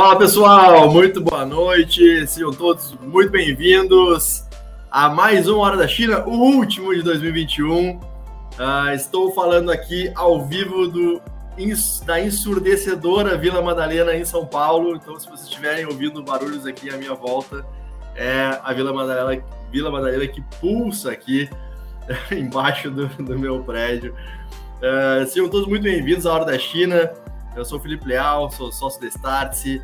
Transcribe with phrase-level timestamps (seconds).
[0.00, 4.46] Fala pessoal, muito boa noite, sejam todos muito bem-vindos
[4.90, 7.90] a mais uma Hora da China, o último de 2021.
[7.90, 8.00] Uh,
[8.58, 11.20] ah, estou falando aqui ao vivo do,
[12.06, 16.96] da ensurdecedora Vila Madalena em São Paulo, então se vocês estiverem ouvindo barulhos aqui à
[16.96, 17.62] minha volta,
[18.16, 21.46] é a Vila Madalena, Vila Madalena que pulsa aqui
[22.32, 24.14] embaixo do, do meu prédio.
[24.78, 27.12] Uh, sejam todos muito bem-vindos à Hora da China.
[27.54, 29.82] Eu sou o Felipe Leal, sou sócio da Startse,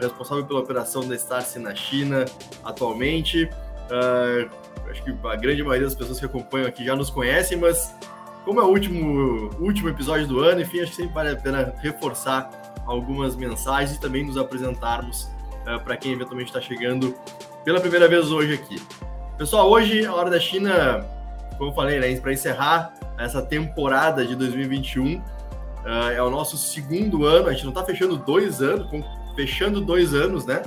[0.00, 2.24] responsável pela operação da Startse na China
[2.64, 3.44] atualmente.
[3.90, 4.50] Uh,
[4.90, 7.94] acho que a grande maioria das pessoas que acompanham aqui já nos conhecem, mas
[8.44, 11.74] como é o último, último episódio do ano, enfim, acho que sempre vale a pena
[11.78, 12.50] reforçar
[12.86, 15.30] algumas mensagens e também nos apresentarmos
[15.66, 17.14] uh, para quem eventualmente está chegando
[17.64, 18.80] pela primeira vez hoje aqui.
[19.38, 21.06] Pessoal, hoje, a Hora da China,
[21.56, 25.22] como eu falei, né, para encerrar essa temporada de 2021,
[25.80, 28.86] Uh, é o nosso segundo ano, a gente não está fechando dois anos,
[29.34, 30.62] fechando dois anos, né?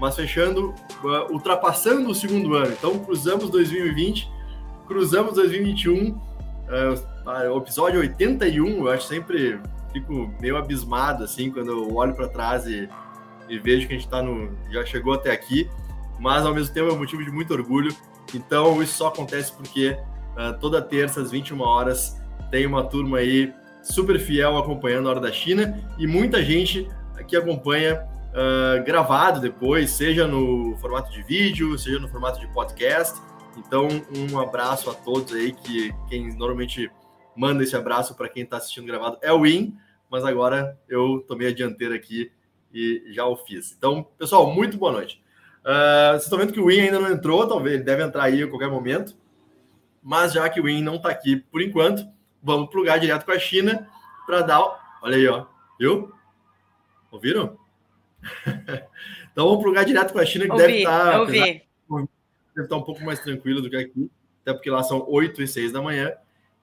[0.00, 2.72] Mas fechando, uh, ultrapassando o segundo ano.
[2.72, 4.30] Então, cruzamos 2020,
[4.86, 9.60] cruzamos 2021, uh, o episódio 81, eu acho sempre,
[9.92, 12.88] fico meio abismado, assim, quando eu olho para trás e,
[13.48, 15.68] e, vejo que a gente tá no, já chegou até aqui,
[16.18, 17.94] mas ao mesmo tempo é um motivo de muito orgulho.
[18.34, 19.96] Então, isso só acontece porque
[20.36, 22.16] uh, toda terça, às 21 horas,
[22.50, 23.52] tem uma turma aí
[23.82, 26.88] super fiel acompanhando a Hora da China e muita gente
[27.28, 33.20] que acompanha uh, gravado depois, seja no formato de vídeo, seja no formato de podcast.
[33.56, 36.90] Então, um abraço a todos aí, que quem normalmente
[37.36, 39.76] manda esse abraço para quem está assistindo gravado é o Win,
[40.10, 42.32] mas agora eu tomei a dianteira aqui
[42.72, 43.74] e já o fiz.
[43.76, 45.22] Então, pessoal, muito boa noite.
[45.60, 48.42] Uh, vocês estão vendo que o Win ainda não entrou, talvez ele deve entrar aí
[48.42, 49.14] a qualquer momento,
[50.02, 52.06] mas já que o Win não está aqui por enquanto,
[52.42, 53.86] vamos plugar direto com a China
[54.26, 54.98] para dar.
[55.02, 55.46] Olha aí, ó.
[55.78, 56.12] Viu?
[57.10, 57.58] Ouviram?
[59.32, 61.12] então vamos plugar direto com a China, que ouvi, deve estar.
[61.12, 61.62] Tá, deve
[62.56, 64.10] estar tá um pouco mais tranquilo do que aqui,
[64.42, 66.12] até porque lá são 8 e 6 da manhã.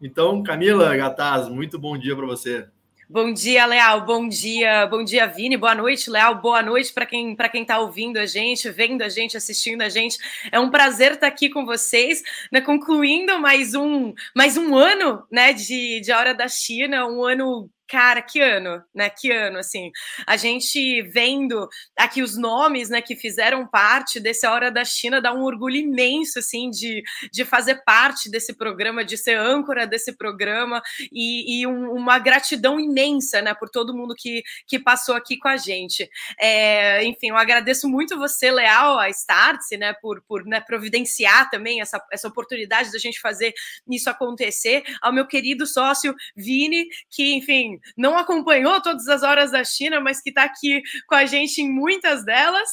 [0.02, 2.68] Então, Camila Gataz, muito bom dia para você.
[3.08, 4.04] Bom dia, Leal.
[4.04, 5.56] Bom dia, bom dia, Vini.
[5.56, 6.42] Boa noite, Leal.
[6.42, 9.90] Boa noite para quem para quem está ouvindo a gente, vendo a gente, assistindo a
[9.90, 10.18] gente.
[10.52, 15.24] É um prazer estar tá aqui com vocês, né, concluindo mais um mais um ano,
[15.32, 19.10] né, de, de Hora da China, um ano cara, que ano, né?
[19.10, 19.92] Que ano, assim.
[20.26, 25.34] A gente vendo aqui os nomes, né, que fizeram parte desse Hora da China, dá
[25.34, 30.82] um orgulho imenso, assim, de, de fazer parte desse programa, de ser âncora desse programa
[31.12, 35.48] e, e um, uma gratidão imensa, né, por todo mundo que, que passou aqui com
[35.48, 36.10] a gente.
[36.40, 41.82] É, enfim, eu agradeço muito você, Leal, a Startse, né, por, por né, providenciar também
[41.82, 43.54] essa, essa oportunidade da gente fazer
[43.90, 49.64] isso acontecer, ao meu querido sócio Vini, que, enfim, não acompanhou todas as horas da
[49.64, 52.70] China, mas que está aqui com a gente em muitas delas.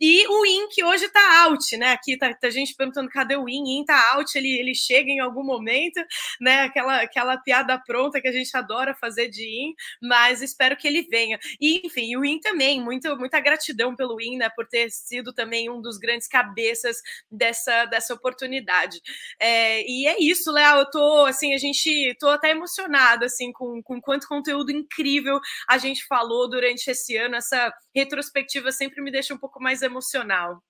[0.00, 1.92] E o In, que hoje está out, né?
[1.92, 3.78] Aqui tá, tá gente perguntando cadê o In?
[3.78, 6.00] In tá out, ele, ele chega em algum momento,
[6.40, 6.62] né?
[6.62, 11.02] Aquela, aquela piada pronta que a gente adora fazer de In, mas espero que ele
[11.02, 11.38] venha.
[11.60, 14.48] E, enfim, o In também, muito, muita gratidão pelo In, né?
[14.50, 16.96] Por ter sido também um dos grandes cabeças
[17.30, 19.00] dessa, dessa oportunidade.
[19.40, 20.78] É, e é isso, Léo.
[20.78, 25.78] Eu tô assim, a gente tô até emocionado assim com, com quanto conteúdo incrível a
[25.78, 27.36] gente falou durante esse ano.
[27.36, 30.62] Essa retrospectiva sempre me deixa um pouco mais emocional.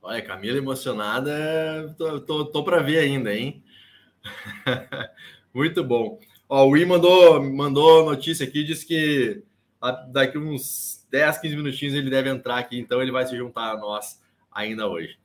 [0.00, 3.62] Olha, Camila emocionada, tô, tô, tô para ver ainda, hein?
[5.54, 6.18] Muito bom.
[6.48, 9.44] Ó, o Wii mandou, mandou notícia aqui, disse que
[10.10, 13.76] daqui uns 10, 15 minutinhos ele deve entrar aqui, então ele vai se juntar a
[13.76, 14.20] nós
[14.50, 15.16] ainda hoje.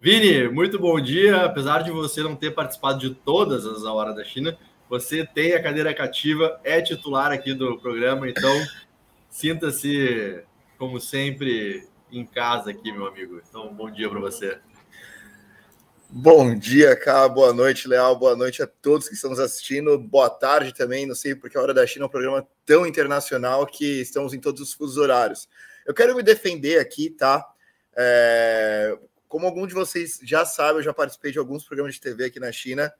[0.00, 1.44] Vini, muito bom dia.
[1.44, 4.56] Apesar de você não ter participado de todas as A Hora da China,
[4.88, 8.52] você tem a cadeira cativa, é titular aqui do programa, então
[9.28, 10.42] sinta-se,
[10.78, 13.40] como sempre, em casa aqui, meu amigo.
[13.48, 14.58] Então, bom dia para você.
[16.08, 17.28] Bom dia, Cá.
[17.28, 18.16] Boa noite, Leal.
[18.16, 19.98] Boa noite a todos que estão nos assistindo.
[19.98, 21.04] Boa tarde também.
[21.04, 24.38] Não sei porque a Hora da China é um programa tão internacional que estamos em
[24.38, 25.48] todos os fusos horários.
[25.84, 27.44] Eu quero me defender aqui, tá?
[27.96, 28.96] É...
[29.26, 32.38] Como algum de vocês já sabe, eu já participei de alguns programas de TV aqui
[32.38, 32.92] na China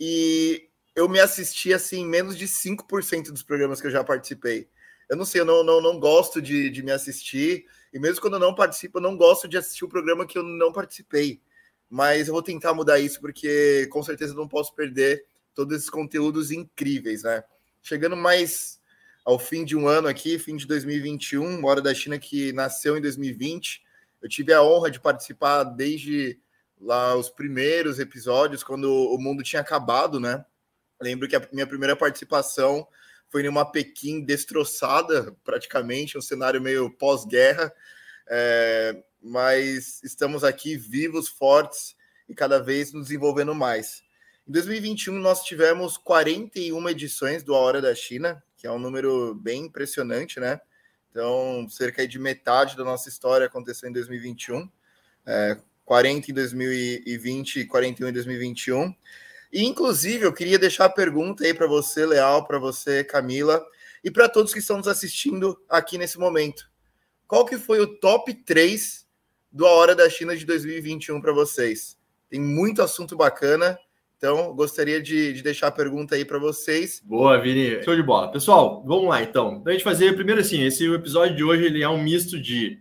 [0.00, 0.67] e
[0.98, 4.68] eu me assisti assim menos de 5% dos programas que eu já participei.
[5.08, 8.34] Eu não sei, eu não, não, não gosto de, de me assistir, e mesmo quando
[8.34, 11.40] eu não participo, eu não gosto de assistir o programa que eu não participei
[11.88, 15.24] mas eu vou tentar mudar isso porque com certeza não posso perder
[15.54, 17.42] todos esses conteúdos incríveis, né?
[17.82, 18.80] Chegando mais
[19.24, 23.00] ao fim de um ano aqui, fim de 2021, Hora da China que nasceu em
[23.00, 23.82] 2020.
[24.20, 26.38] Eu tive a honra de participar desde
[26.80, 30.44] lá os primeiros episódios, quando o mundo tinha acabado, né?
[31.00, 32.86] Lembro que a minha primeira participação
[33.28, 37.72] foi em uma Pequim destroçada, praticamente, um cenário meio pós-guerra.
[38.26, 41.96] É, mas estamos aqui vivos, fortes
[42.28, 44.02] e cada vez nos desenvolvendo mais.
[44.46, 49.34] Em 2021, nós tivemos 41 edições do A Hora da China, que é um número
[49.34, 50.60] bem impressionante, né?
[51.10, 54.70] Então, cerca de metade da nossa história aconteceu em 2021,
[55.26, 58.94] é, 40 em 2020 e 41 em 2021.
[59.52, 63.64] E, inclusive, eu queria deixar a pergunta aí para você, Leal, para você, Camila,
[64.04, 66.70] e para todos que estão nos assistindo aqui nesse momento.
[67.26, 69.08] Qual que foi o top 3
[69.50, 71.98] do A Hora da China de 2021 para vocês.
[72.28, 73.78] Tem muito assunto bacana,
[74.16, 77.02] então gostaria de, de deixar a pergunta aí para vocês.
[77.04, 77.82] Boa, Vini.
[77.82, 78.30] Show de bola.
[78.30, 79.60] Pessoal, vamos lá então.
[79.60, 82.78] Para a gente fazer, primeiro assim, esse episódio de hoje ele é um misto de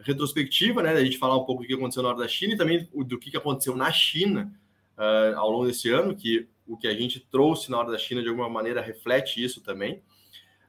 [0.00, 0.92] retrospectiva, né?
[0.92, 3.18] A gente falar um pouco do que aconteceu na hora da China e também do
[3.18, 4.52] que aconteceu na China
[4.98, 8.22] uh, ao longo desse ano, que o que a gente trouxe na hora da China
[8.22, 10.02] de alguma maneira reflete isso também.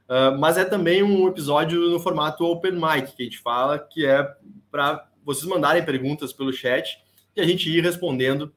[0.08, 4.06] Uh, mas é também um episódio no formato open mic que a gente fala, que
[4.06, 4.22] é
[4.70, 7.02] para vocês mandarem perguntas pelo chat
[7.34, 8.54] e a gente ir respondendo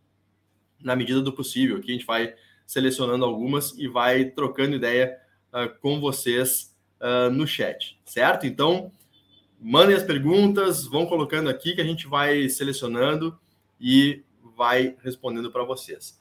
[0.82, 1.78] na medida do possível.
[1.78, 2.36] Aqui a gente vai
[2.68, 5.18] selecionando algumas e vai trocando ideia
[5.52, 8.46] uh, com vocês uh, no chat, certo?
[8.46, 8.92] Então,
[9.60, 13.38] mandem as perguntas, vão colocando aqui que a gente vai selecionando
[13.82, 14.24] e
[14.60, 16.20] vai respondendo para vocês.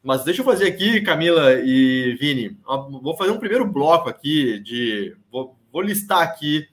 [0.00, 2.56] Mas deixa eu fazer aqui, Camila e Vini,
[3.02, 5.16] vou fazer um primeiro bloco aqui de.
[5.30, 6.68] Vou, vou listar aqui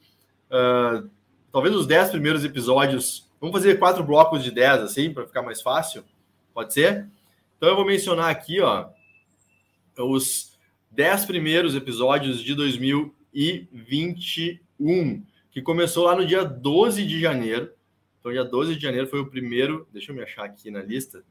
[0.51, 1.09] uh,
[1.51, 3.27] talvez os 10 primeiros episódios.
[3.41, 6.03] Vamos fazer quatro blocos de 10, assim, para ficar mais fácil?
[6.53, 7.07] Pode ser?
[7.57, 8.89] Então eu vou mencionar aqui, ó,
[9.97, 10.55] os
[10.91, 17.71] 10 primeiros episódios de 2021, que começou lá no dia 12 de janeiro.
[18.27, 19.87] Então, dia 12 de janeiro foi o primeiro.
[19.93, 21.23] Deixa eu me achar aqui na lista.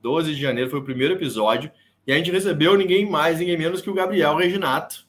[0.00, 1.68] 12 de janeiro foi o primeiro episódio.
[2.06, 5.04] E a gente recebeu ninguém mais, ninguém menos que o Gabriel Reginato,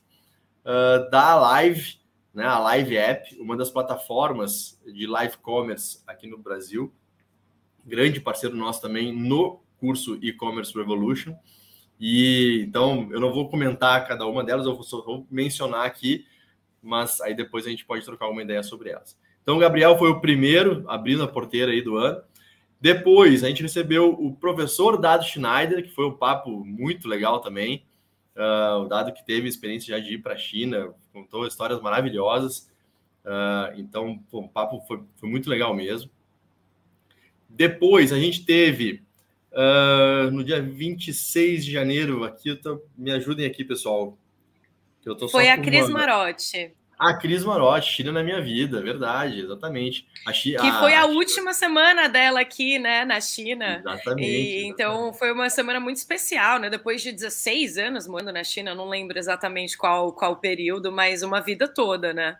[0.66, 1.98] uh, da live
[2.34, 6.92] né, a Live App, uma das plataformas de live commerce aqui no Brasil,
[7.86, 11.36] grande parceiro nosso também no curso E-commerce Revolution.
[12.00, 16.26] E então eu não vou comentar cada uma delas, eu só vou mencionar aqui,
[16.82, 19.16] mas aí depois a gente pode trocar uma ideia sobre elas.
[19.44, 22.24] Então, o Gabriel foi o primeiro abrindo a porteira aí do ano.
[22.80, 27.86] Depois, a gente recebeu o professor Dado Schneider, que foi um papo muito legal também.
[28.36, 32.70] Uh, o Dado que teve experiência já de ir para a China, contou histórias maravilhosas.
[33.24, 36.10] Uh, então, pô, o papo foi, foi, muito legal mesmo.
[37.48, 39.04] Depois, a gente teve
[39.52, 44.18] uh, no dia 26 de janeiro, aqui, tô, me ajudem aqui, pessoal.
[45.30, 46.74] foi a Cris Marotti.
[46.98, 50.08] A Cris Marotti, China na minha vida, verdade, exatamente.
[50.26, 53.80] A Chi, que foi a, a última semana dela aqui, né, na China.
[53.80, 55.20] Exatamente, e, Então exatamente.
[55.20, 56.70] foi uma semana muito especial, né?
[56.70, 61.42] Depois de 16 anos morando na China, não lembro exatamente qual qual período, mas uma
[61.42, 62.38] vida toda, né?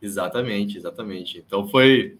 [0.00, 1.38] Exatamente, exatamente.
[1.38, 2.16] Então foi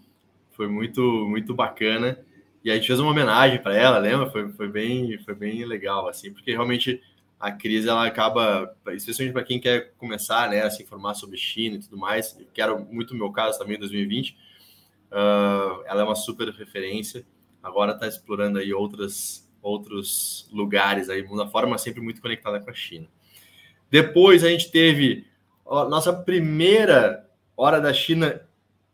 [0.52, 2.18] foi muito muito bacana
[2.64, 4.30] e a gente fez uma homenagem para ela, lembra?
[4.30, 7.02] Foi, foi bem foi bem legal assim, porque realmente
[7.42, 11.74] a crise ela acaba, especialmente para quem quer começar né, a se informar sobre China
[11.74, 14.30] e tudo mais, que era muito o meu caso também em 2020,
[15.10, 17.26] uh, ela é uma super referência.
[17.60, 22.70] Agora está explorando aí outras, outros lugares aí, mundo afora, mas sempre muito conectada com
[22.70, 23.08] a China.
[23.90, 25.26] Depois a gente teve
[25.68, 28.40] a nossa primeira Hora da China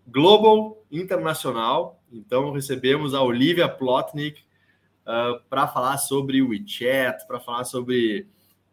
[0.07, 2.02] Global Internacional.
[2.11, 4.40] Então recebemos a Olivia Plotnik
[5.02, 8.26] uh, para falar sobre WeChat, para falar sobre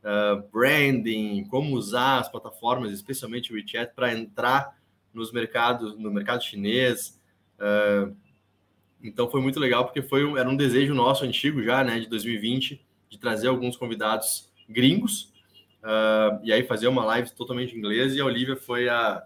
[0.06, 4.78] uh, branding, como usar as plataformas, especialmente o WeChat, para entrar
[5.14, 7.20] nos mercados, no mercado chinês.
[7.60, 8.16] Uh,
[9.02, 12.08] então foi muito legal porque foi um, era um desejo nosso antigo já, né, de
[12.08, 15.34] 2020, de trazer alguns convidados gringos,
[15.84, 19.24] uh, e aí fazer uma live totalmente em inglês, e a Olivia foi a,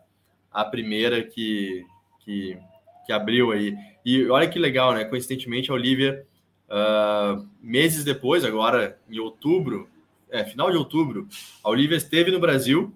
[0.51, 1.86] a primeira que,
[2.19, 2.57] que,
[3.05, 3.75] que abriu aí.
[4.05, 5.05] E olha que legal, né?
[5.05, 6.25] Coincidentemente, a Olivia,
[6.69, 9.89] uh, meses depois, agora em outubro,
[10.29, 11.27] é, final de outubro,
[11.63, 12.93] a Olivia esteve no Brasil,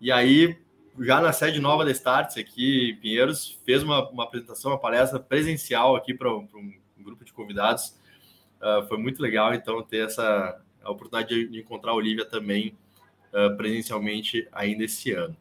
[0.00, 0.56] e aí
[1.00, 5.18] já na sede nova da Starts aqui em Pinheiros, fez uma, uma apresentação, uma palestra
[5.18, 7.96] presencial aqui para um, um, grupo de convidados.
[8.60, 12.76] Uh, foi muito legal, então, ter essa a oportunidade de, de encontrar a Olivia também
[13.32, 15.36] uh, presencialmente ainda esse ano.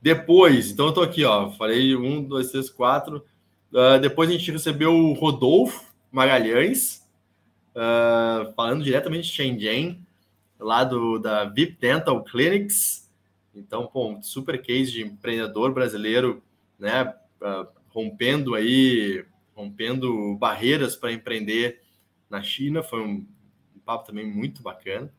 [0.00, 3.24] Depois, então eu estou aqui, ó, falei um, dois, três, quatro.
[3.72, 7.03] Uh, depois a gente recebeu o Rodolfo Magalhães,
[8.54, 10.06] falando diretamente de Shenzhen,
[10.58, 13.04] lá do, da VIP Dental Clinics,
[13.54, 16.42] então, pô, super case de empreendedor brasileiro,
[16.78, 17.14] né,
[17.88, 21.80] rompendo aí, rompendo barreiras para empreender
[22.28, 23.26] na China, foi um,
[23.76, 25.12] um, papo também muito bacana.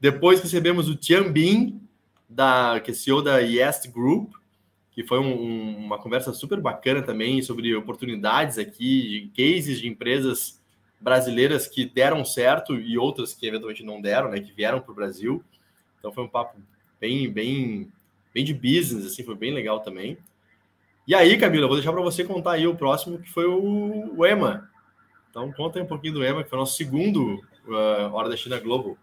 [0.00, 1.82] Depois recebemos o Tian Bin,
[2.26, 4.32] da, que é CEO da Yes Group,
[4.90, 10.59] que foi um, uma conversa super bacana também sobre oportunidades aqui, de cases de empresas
[11.00, 14.94] brasileiras que deram certo e outras que eventualmente não deram, né, que vieram para o
[14.94, 15.42] Brasil.
[15.98, 16.58] Então foi um papo
[17.00, 17.90] bem, bem,
[18.34, 20.18] bem de business, assim, foi bem legal também.
[21.06, 24.26] E aí, Camila, vou deixar para você contar aí o próximo, que foi o, o
[24.26, 24.70] EMA.
[25.30, 27.34] Então, conta aí um pouquinho do EMA, que foi o nosso segundo
[27.66, 28.96] uh, Hora da China Global.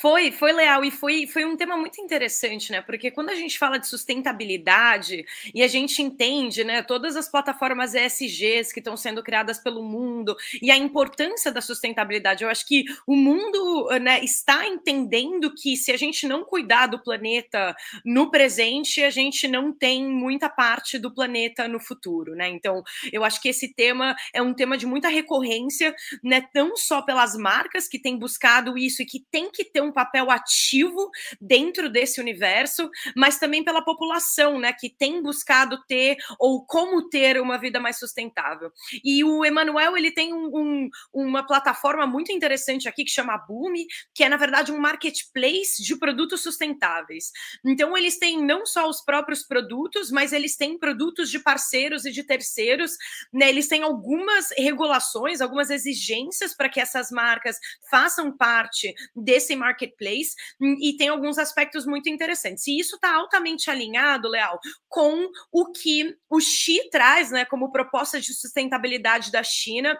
[0.00, 2.80] Foi, foi leal e foi, foi um tema muito interessante, né?
[2.80, 7.94] Porque quando a gente fala de sustentabilidade e a gente entende, né, todas as plataformas
[7.94, 12.84] ESGs que estão sendo criadas pelo mundo e a importância da sustentabilidade, eu acho que
[13.06, 19.02] o mundo, né, está entendendo que se a gente não cuidar do planeta no presente,
[19.02, 22.48] a gente não tem muita parte do planeta no futuro, né?
[22.48, 27.02] Então, eu acho que esse tema é um tema de muita recorrência, né, não só
[27.02, 31.10] pelas marcas que têm buscado isso e que tem que ter ter um papel ativo
[31.40, 37.40] dentro desse universo, mas também pela população, né, que tem buscado ter ou como ter
[37.40, 38.72] uma vida mais sustentável.
[39.04, 43.72] E o Emanuel ele tem um, um, uma plataforma muito interessante aqui que chama Boom,
[44.14, 47.30] que é na verdade um marketplace de produtos sustentáveis.
[47.64, 52.10] Então eles têm não só os próprios produtos, mas eles têm produtos de parceiros e
[52.10, 52.96] de terceiros,
[53.32, 53.48] né?
[53.48, 57.56] Eles têm algumas regulações, algumas exigências para que essas marcas
[57.90, 62.66] façam parte desse marketplace marketplace hum, e tem alguns aspectos muito interessantes.
[62.66, 64.58] E isso está altamente alinhado, Leal,
[64.88, 69.98] com o que o Xi traz, né, como proposta de sustentabilidade da China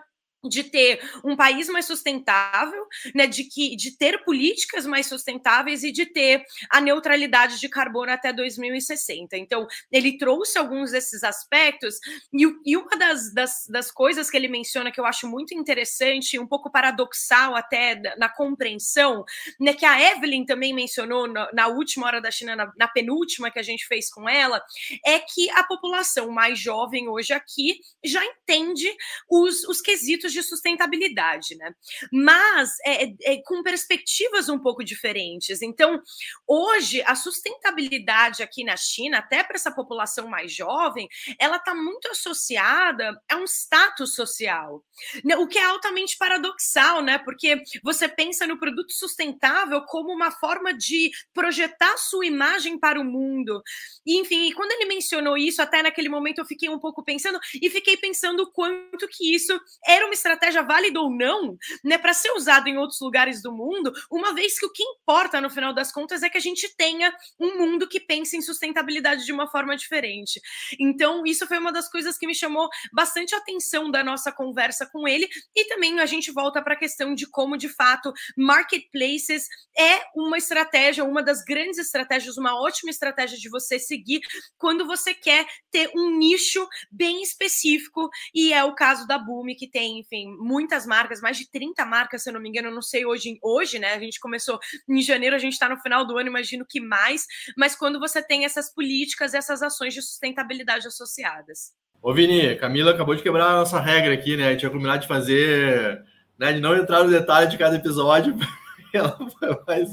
[0.49, 5.93] de ter um país mais sustentável, né, de que de ter políticas mais sustentáveis e
[5.93, 9.37] de ter a neutralidade de carbono até 2060.
[9.37, 11.97] Então, ele trouxe alguns desses aspectos
[12.33, 16.39] e, e uma das, das, das, coisas que ele menciona que eu acho muito interessante,
[16.39, 19.25] um pouco paradoxal até na compreensão,
[19.59, 23.51] né, que a Evelyn também mencionou na, na última hora da China, na, na penúltima
[23.51, 24.63] que a gente fez com ela,
[25.05, 28.91] é que a população mais jovem hoje aqui já entende
[29.29, 31.75] os, os quesitos de sustentabilidade, né?
[32.13, 35.63] Mas é, é, é, com perspectivas um pouco diferentes.
[35.63, 36.01] Então,
[36.47, 41.09] hoje, a sustentabilidade aqui na China, até para essa população mais jovem,
[41.39, 44.85] ela está muito associada a um status social,
[45.25, 45.37] né?
[45.37, 47.19] o que é altamente paradoxal, né?
[47.19, 53.05] Porque você pensa no produto sustentável como uma forma de projetar sua imagem para o
[53.05, 53.63] mundo.
[54.07, 57.39] E, enfim, e quando ele mencionou isso, até naquele momento eu fiquei um pouco pensando
[57.61, 62.13] e fiquei pensando o quanto que isso era uma estratégia válida ou não, né, para
[62.13, 65.73] ser usado em outros lugares do mundo, uma vez que o que importa no final
[65.73, 69.49] das contas é que a gente tenha um mundo que pense em sustentabilidade de uma
[69.49, 70.41] forma diferente.
[70.79, 75.09] Então, isso foi uma das coisas que me chamou bastante atenção da nossa conversa com
[75.09, 79.47] ele e também a gente volta para a questão de como de fato marketplaces
[79.77, 84.21] é uma estratégia, uma das grandes estratégias, uma ótima estratégia de você seguir
[84.59, 89.69] quando você quer ter um nicho bem específico e é o caso da Boom que
[89.69, 92.83] tem enfim, muitas marcas, mais de 30 marcas, se eu não me engano, eu não
[92.83, 93.95] sei hoje, hoje, né?
[93.95, 97.25] A gente começou em janeiro, a gente está no final do ano, imagino que mais,
[97.57, 101.73] mas quando você tem essas políticas, essas ações de sustentabilidade associadas.
[102.03, 104.49] Ô, Vini, Camila acabou de quebrar a nossa regra aqui, né?
[104.49, 106.03] A gente tinha combinado de fazer,
[106.39, 106.53] né?
[106.53, 108.35] De não entrar no detalhe de cada episódio.
[108.93, 109.89] Ela foi mais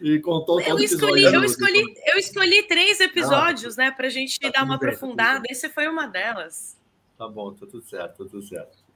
[0.00, 4.38] e contou eu escolhi, eu escolhi, eu escolhi três episódios, ah, né, para a gente
[4.38, 5.42] tá dar uma bem, aprofundada.
[5.50, 6.78] Esse foi uma delas.
[7.16, 8.87] Tá bom, tá tudo certo, tá tudo certo.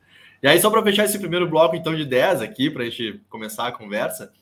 [0.42, 3.20] E aí, só para fechar esse primeiro bloco, então, de 10 aqui, para a gente
[3.28, 4.32] começar a conversa,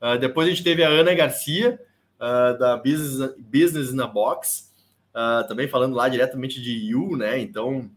[0.00, 1.80] uh, depois a gente teve a Ana Garcia,
[2.18, 4.72] uh, da Business, Business na Box,
[5.10, 7.40] uh, também falando lá diretamente de You, né?
[7.40, 7.90] Então,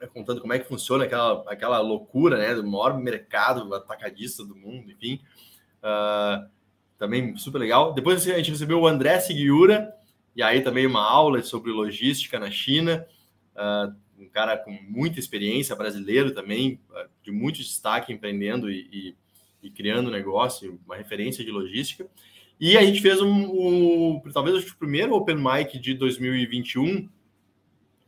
[0.00, 4.54] né, contando como é que funciona aquela, aquela loucura, né, do maior mercado atacadista do
[4.54, 5.20] mundo, enfim.
[6.98, 7.94] Também super legal.
[7.94, 9.92] Depois a gente recebeu o André Seguiura,
[10.36, 13.06] e aí também uma aula sobre logística na China.
[13.56, 18.88] Uh, um cara com muita experiência, brasileiro também, uh, de muito destaque empreendendo e,
[19.62, 22.06] e, e, criando negócio, uma referência de logística.
[22.60, 27.08] E a gente fez um, um talvez o primeiro Open Mic de 2021,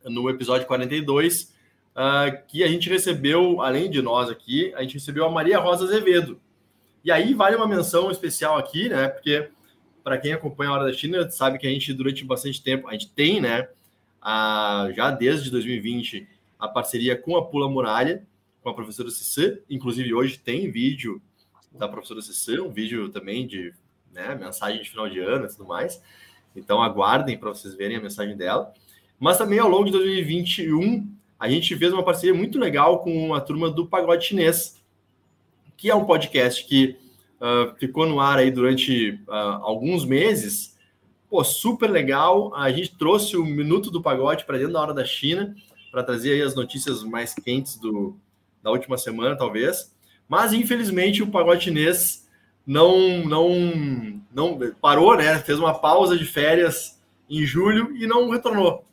[0.05, 1.53] no episódio 42,
[1.93, 5.85] uh, que a gente recebeu, além de nós aqui, a gente recebeu a Maria Rosa
[5.85, 6.39] Azevedo.
[7.03, 9.09] E aí vale uma menção especial aqui, né?
[9.09, 9.49] Porque
[10.03, 12.91] para quem acompanha a Hora da China, sabe que a gente, durante bastante tempo, a
[12.91, 13.67] gente tem, né?
[14.23, 16.25] A, já desde 2020,
[16.57, 18.25] a parceria com a Pula Muralha,
[18.61, 19.57] com a professora Cissã.
[19.69, 21.21] Inclusive, hoje tem vídeo
[21.71, 23.73] da professora Cissã, um vídeo também de
[24.13, 26.01] né, mensagem de final de ano e tudo mais.
[26.55, 28.73] Então, aguardem para vocês verem a mensagem dela.
[29.19, 33.41] Mas também, ao longo de 2021, a gente fez uma parceria muito legal com a
[33.41, 34.81] turma do Pagode Chinês,
[35.75, 36.95] que é um podcast que
[37.41, 40.72] uh, ficou no ar aí durante uh, alguns meses.
[41.33, 42.53] Pô, super legal.
[42.53, 45.55] A gente trouxe o Minuto do Pagode para dentro da hora da China,
[45.91, 48.15] para trazer as notícias mais quentes do,
[48.61, 49.91] da última semana, talvez.
[50.29, 52.29] Mas, infelizmente, o Pagode Chinês
[52.67, 55.39] não, não, não parou, né?
[55.39, 58.85] Fez uma pausa de férias em julho e não retornou.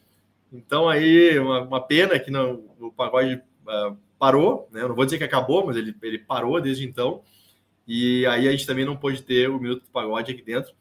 [0.51, 4.81] Então, aí, uma, uma pena que não, o Pagode uh, parou, né?
[4.81, 7.21] Eu não vou dizer que acabou, mas ele, ele parou desde então.
[7.87, 10.73] E aí a gente também não pôde ter o Minuto do Pagode aqui dentro.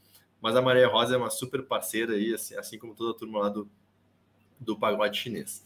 [0.42, 3.40] Mas a Maria Rosa é uma super parceira aí, assim, assim como toda a turma
[3.40, 3.70] lá do,
[4.60, 5.66] do pagode chinês.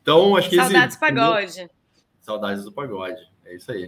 [0.00, 1.00] Então, acho que Saudades esse...
[1.00, 1.70] pagode.
[2.20, 3.86] Saudades do pagode, é isso aí.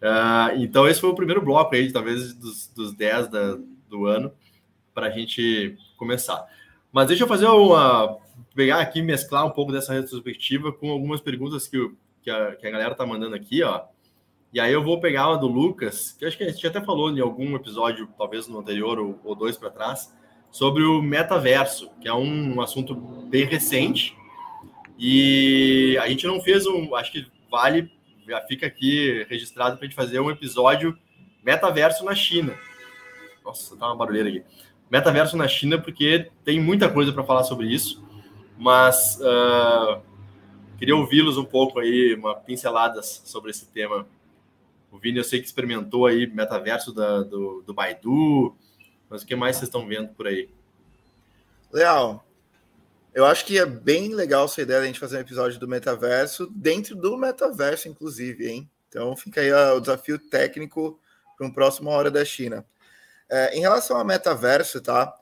[0.00, 3.58] Uh, então, esse foi o primeiro bloco aí, talvez dos, dos 10 da,
[3.88, 4.32] do ano,
[4.94, 6.46] para a gente começar.
[6.92, 8.18] Mas deixa eu fazer uma.
[8.54, 12.66] pegar aqui, mesclar um pouco dessa retrospectiva com algumas perguntas que o, que a, que
[12.66, 13.84] a galera tá mandando aqui, ó.
[14.52, 17.10] E aí eu vou pegar uma do Lucas, que acho que a gente até falou
[17.10, 20.14] em algum episódio, talvez no anterior ou, ou dois para trás,
[20.50, 24.16] sobre o metaverso, que é um assunto bem recente.
[24.98, 26.94] E a gente não fez um.
[26.94, 27.90] Acho que vale,
[28.26, 30.98] já fica aqui registrado para a gente fazer um episódio
[31.44, 32.54] metaverso na China.
[33.44, 34.42] Nossa, tá uma barulheira aqui.
[34.90, 38.02] Metaverso na China, porque tem muita coisa para falar sobre isso,
[38.56, 40.00] mas uh,
[40.78, 44.06] Queria ouvi-los um pouco aí, uma pinceladas sobre esse tema.
[44.90, 48.56] O Vini, eu sei que experimentou aí metaverso da, do, do Baidu,
[49.08, 50.48] mas o que mais vocês estão vendo por aí?
[51.72, 52.24] Leal,
[53.14, 55.68] eu acho que é bem legal essa ideia de a gente fazer um episódio do
[55.68, 58.70] metaverso, dentro do metaverso, inclusive, hein?
[58.88, 60.98] Então fica aí o desafio técnico
[61.36, 62.64] para um próximo Hora da China.
[63.28, 65.14] É, em relação ao metaverso, tá?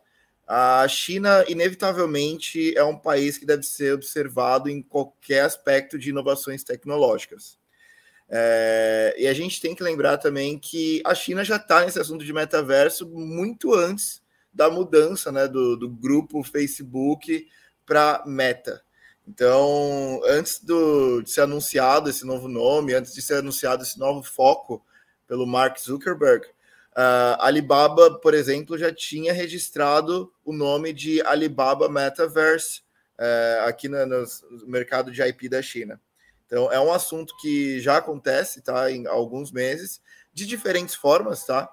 [0.47, 6.63] A China, inevitavelmente, é um país que deve ser observado em qualquer aspecto de inovações
[6.63, 7.59] tecnológicas.
[8.29, 12.25] É, e a gente tem que lembrar também que a China já está nesse assunto
[12.25, 17.47] de metaverso muito antes da mudança né, do, do grupo Facebook
[17.85, 18.83] para Meta.
[19.29, 24.23] Então, antes do, de ser anunciado esse novo nome, antes de ser anunciado esse novo
[24.23, 24.85] foco
[25.27, 26.47] pelo Mark Zuckerberg,
[26.97, 32.81] Uh, Alibaba, por exemplo, já tinha registrado o nome de Alibaba Metaverse
[33.19, 34.25] uh, aqui no, no,
[34.67, 36.01] mercado de IP da China.
[36.47, 38.91] Então, é um assunto que já acontece, tá?
[38.91, 40.01] Em alguns meses,
[40.33, 41.71] de diferentes formas, tá?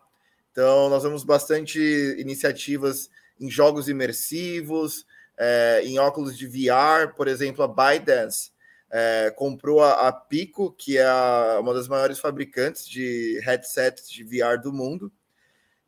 [0.52, 1.80] Então, nós vemos bastante
[2.18, 3.10] iniciativas
[3.40, 5.06] em jogos imersivos,
[5.38, 8.54] é, em óculos de VR, por exemplo, a ByteDance
[8.94, 14.24] é, comprou a, a, Pico, que é a, uma das maiores fabricantes de headsets de
[14.24, 15.12] VR do mundo.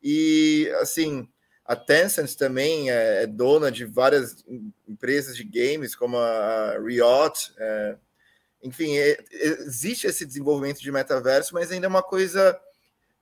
[0.02, 1.28] E, assim,
[1.64, 4.44] a Tencent também é, é dona de várias
[4.88, 7.54] empresas de games, como a Riot.
[8.66, 9.16] É, enfim, é,
[9.66, 12.58] existe esse desenvolvimento de metaverso, mas ainda é uma coisa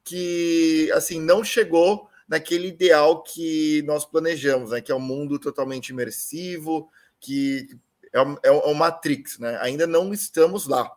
[0.03, 4.81] que, assim, não chegou naquele ideal que nós planejamos, né?
[4.81, 7.69] Que é um mundo totalmente imersivo, que
[8.13, 9.59] é o, é o Matrix, né?
[9.61, 10.91] Ainda não estamos lá,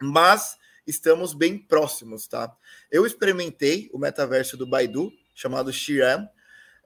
[0.00, 2.54] mas estamos bem próximos, tá?
[2.90, 6.28] Eu experimentei o metaverso do Baidu, chamado Xi'an.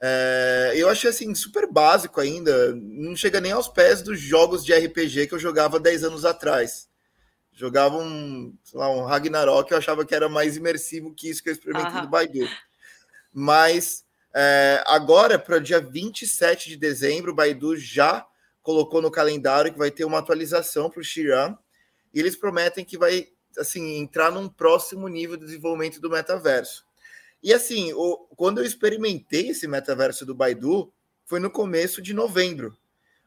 [0.03, 4.73] É, eu achei assim super básico ainda, não chega nem aos pés dos jogos de
[4.73, 6.90] RPG que eu jogava 10 anos atrás.
[7.61, 11.53] Jogava um, lá, um Ragnarok, eu achava que era mais imersivo que isso que eu
[11.53, 12.01] experimentei uhum.
[12.01, 12.49] do Baidu.
[13.35, 14.03] Mas
[14.35, 18.27] é, agora, para o dia 27 de dezembro, o Baidu já
[18.63, 21.55] colocou no calendário que vai ter uma atualização para o Xiran,
[22.15, 26.87] e eles prometem que vai assim entrar num próximo nível de desenvolvimento do metaverso.
[27.43, 30.91] E assim, o, quando eu experimentei esse metaverso do Baidu,
[31.27, 32.75] foi no começo de novembro.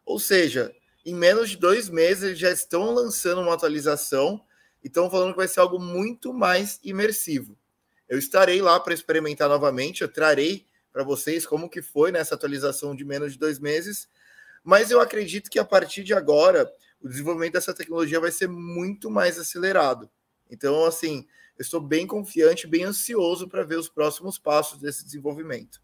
[0.04, 0.74] Ou seja,
[1.06, 4.44] em menos de dois meses eles já estão lançando uma atualização
[4.84, 7.58] e estão falando que vai ser algo muito mais imersivo.
[8.08, 12.96] Eu estarei lá para experimentar novamente, eu trarei para vocês como que foi nessa atualização
[12.96, 14.08] de menos de dois meses,
[14.64, 19.10] mas eu acredito que a partir de agora o desenvolvimento dessa tecnologia vai ser muito
[19.10, 20.10] mais acelerado.
[20.50, 25.82] Então, assim, eu estou bem confiante, bem ansioso para ver os próximos passos desse desenvolvimento.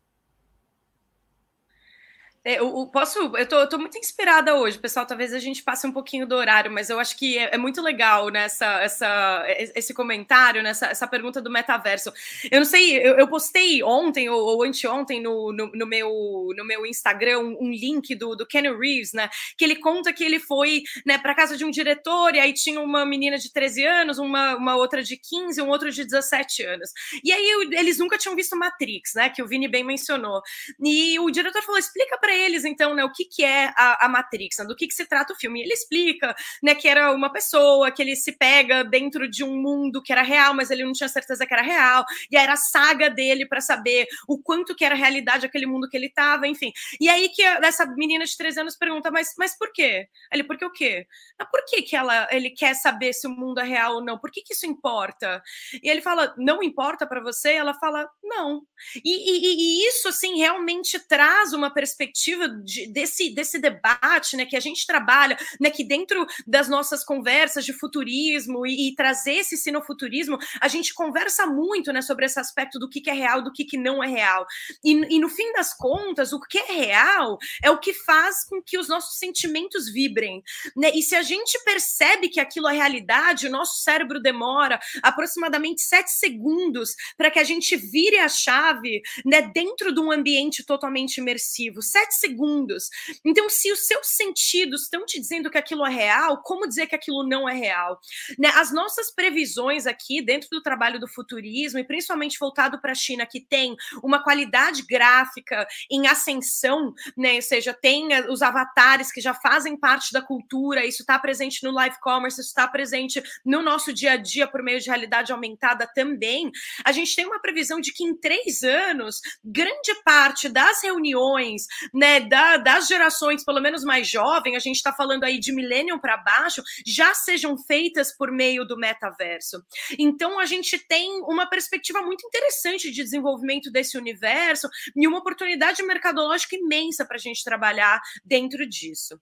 [2.50, 5.06] É, eu, posso, eu tô, eu tô, muito inspirada hoje, pessoal.
[5.06, 7.80] Talvez a gente passe um pouquinho do horário, mas eu acho que é, é muito
[7.80, 12.12] legal nessa, né, essa, esse comentário, nessa essa pergunta do metaverso.
[12.50, 16.10] Eu não sei, eu, eu postei ontem ou, ou anteontem no, no, no, meu,
[16.58, 19.30] no meu Instagram um, um, link do, do Kenny Reeves, né?
[19.56, 22.82] Que ele conta que ele foi né, para casa de um diretor e aí tinha
[22.82, 26.92] uma menina de 13 anos, uma, uma outra de 15, um outro de 17 anos.
[27.24, 29.30] E aí eles nunca tinham visto Matrix, né?
[29.30, 30.42] Que o Vini bem mencionou.
[30.84, 34.10] E o diretor falou: explica para eles, então, né, o que, que é a, a
[34.10, 35.60] Matrix, né, do que, que se trata o filme.
[35.60, 39.56] E ele explica, né, que era uma pessoa, que ele se pega dentro de um
[39.62, 42.58] mundo que era real, mas ele não tinha certeza que era real, e era a
[42.58, 46.72] saga dele para saber o quanto que era realidade aquele mundo que ele estava, enfim.
[47.00, 50.08] E aí que essa menina de 13 anos pergunta, mas, mas por quê?
[50.32, 51.06] Ele, por que o quê?
[51.38, 54.18] Ah, por que, que ela, ele quer saber se o mundo é real ou não?
[54.18, 55.42] Por que, que isso importa?
[55.82, 57.54] E ele fala, não importa para você?
[57.54, 58.64] Ela fala, não.
[59.04, 64.46] E, e, e isso, assim, realmente traz uma perspectiva perspectiva de, desse, desse debate, né,
[64.46, 69.36] que a gente trabalha, né, que dentro das nossas conversas de futurismo e, e trazer
[69.36, 73.42] esse sinofuturismo, a gente conversa muito, né, sobre esse aspecto do que, que é real,
[73.42, 74.46] do que, que não é real.
[74.84, 78.62] E, e no fim das contas, o que é real é o que faz com
[78.62, 80.44] que os nossos sentimentos vibrem,
[80.76, 80.92] né?
[80.94, 86.12] E se a gente percebe que aquilo é realidade, o nosso cérebro demora aproximadamente sete
[86.12, 91.82] segundos para que a gente vire a chave, né, dentro de um ambiente totalmente imersivo.
[91.82, 92.90] Sete segundos.
[93.26, 96.96] Então, se os seus sentidos estão te dizendo que aquilo é real, como dizer que
[96.96, 98.00] aquilo não é real?
[98.38, 98.50] Né?
[98.56, 103.26] As nossas previsões aqui, dentro do trabalho do futurismo, e principalmente voltado para a China,
[103.26, 107.36] que tem uma qualidade gráfica em ascensão, né?
[107.36, 111.64] ou seja, tem eh, os avatares que já fazem parte da cultura, isso está presente
[111.64, 115.32] no live commerce, isso está presente no nosso dia a dia por meio de realidade
[115.32, 116.52] aumentada também.
[116.86, 121.66] A gente tem uma previsão de que em três anos, grande parte das reuniões,
[122.00, 126.00] né, da, das gerações, pelo menos mais jovem, a gente está falando aí de millennium
[126.00, 129.62] para baixo, já sejam feitas por meio do metaverso.
[129.98, 135.84] Então a gente tem uma perspectiva muito interessante de desenvolvimento desse universo e uma oportunidade
[135.84, 139.20] mercadológica imensa para a gente trabalhar dentro disso.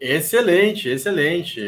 [0.00, 1.60] Excelente, excelente.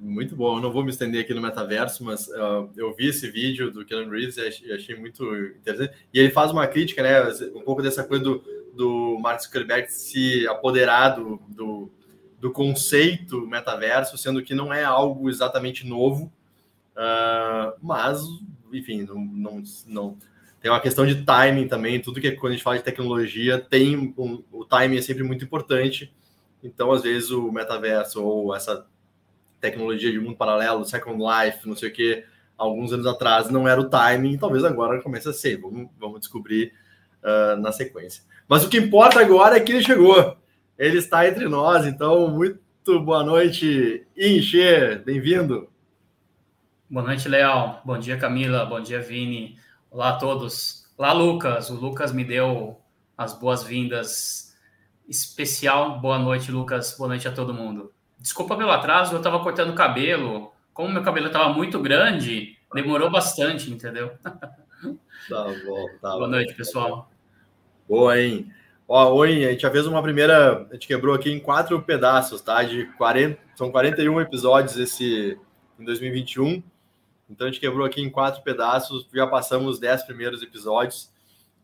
[0.00, 0.56] Muito bom.
[0.56, 3.84] Eu não vou me estender aqui no metaverso, mas uh, eu vi esse vídeo do
[3.84, 5.94] Keanu Reeves e achei muito interessante.
[6.12, 7.22] E ele faz uma crítica, né?
[7.54, 8.42] Um pouco dessa coisa do,
[8.74, 11.90] do Mark Zuckerberg se apoderar do, do,
[12.40, 16.32] do, conceito metaverso, sendo que não é algo exatamente novo,
[16.96, 18.20] uh, mas,
[18.72, 20.18] enfim, não, não, não,
[20.60, 22.00] tem uma questão de timing também.
[22.00, 25.22] Tudo que é, quando a gente fala de tecnologia, tem um, o timing é sempre
[25.22, 26.12] muito importante.
[26.62, 28.86] Então, às vezes, o metaverso ou essa
[29.60, 32.24] tecnologia de mundo paralelo, Second Life, não sei o que,
[32.56, 35.58] alguns anos atrás não era o timing, talvez agora comece a ser.
[35.58, 36.72] Vamos, vamos descobrir
[37.22, 38.22] uh, na sequência.
[38.48, 40.36] Mas o que importa agora é que ele chegou.
[40.78, 45.68] Ele está entre nós, então, muito boa noite, Inche, bem-vindo.
[46.88, 47.80] Boa noite, Leal.
[47.84, 48.64] Bom dia, Camila.
[48.64, 49.56] Bom dia, Vini.
[49.90, 50.90] Olá a todos.
[50.98, 51.70] Olá, Lucas.
[51.70, 52.80] O Lucas me deu
[53.16, 54.49] as boas-vindas
[55.10, 55.98] especial.
[55.98, 56.94] Boa noite, Lucas.
[56.96, 57.92] Boa noite a todo mundo.
[58.16, 60.52] Desculpa pelo atraso, eu estava cortando o cabelo.
[60.72, 64.12] Como meu cabelo estava muito grande, demorou bastante, entendeu?
[65.28, 67.10] Tá bom, tá Boa noite, pessoal.
[67.88, 68.50] Boa, hein?
[68.88, 70.66] Ó, oi, a gente já fez uma primeira.
[70.70, 72.62] A gente quebrou aqui em quatro pedaços, tá?
[72.62, 75.38] De 40, são 41 episódios esse
[75.78, 76.62] em 2021.
[77.28, 81.10] Então a gente quebrou aqui em quatro pedaços, já passamos os 10 primeiros episódios.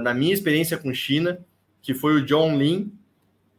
[0.02, 1.38] na minha experiência com China,
[1.80, 2.92] que foi o John Lin,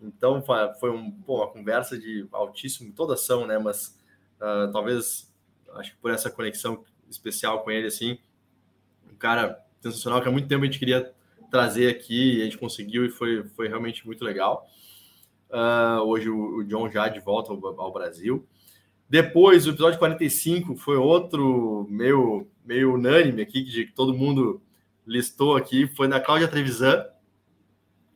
[0.01, 0.43] então
[0.79, 3.57] foi um, pô, uma conversa de altíssimo, toda ação, né?
[3.57, 3.97] Mas
[4.39, 5.31] uh, talvez,
[5.73, 8.17] acho que por essa conexão especial com ele, assim,
[9.19, 11.13] cara sensacional que há muito tempo a gente queria
[11.51, 14.67] trazer aqui a gente conseguiu e foi, foi realmente muito legal.
[15.49, 18.47] Uh, hoje o, o, John já de volta ao, ao, Brasil.
[19.09, 24.61] Depois, o episódio 45 foi outro meio, meio unânime aqui, que todo mundo
[25.05, 27.03] listou aqui, foi na Cláudia Trevisan.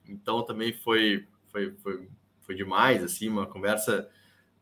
[0.08, 2.08] Então também foi foi, foi,
[2.42, 4.10] foi demais, assim, uma conversa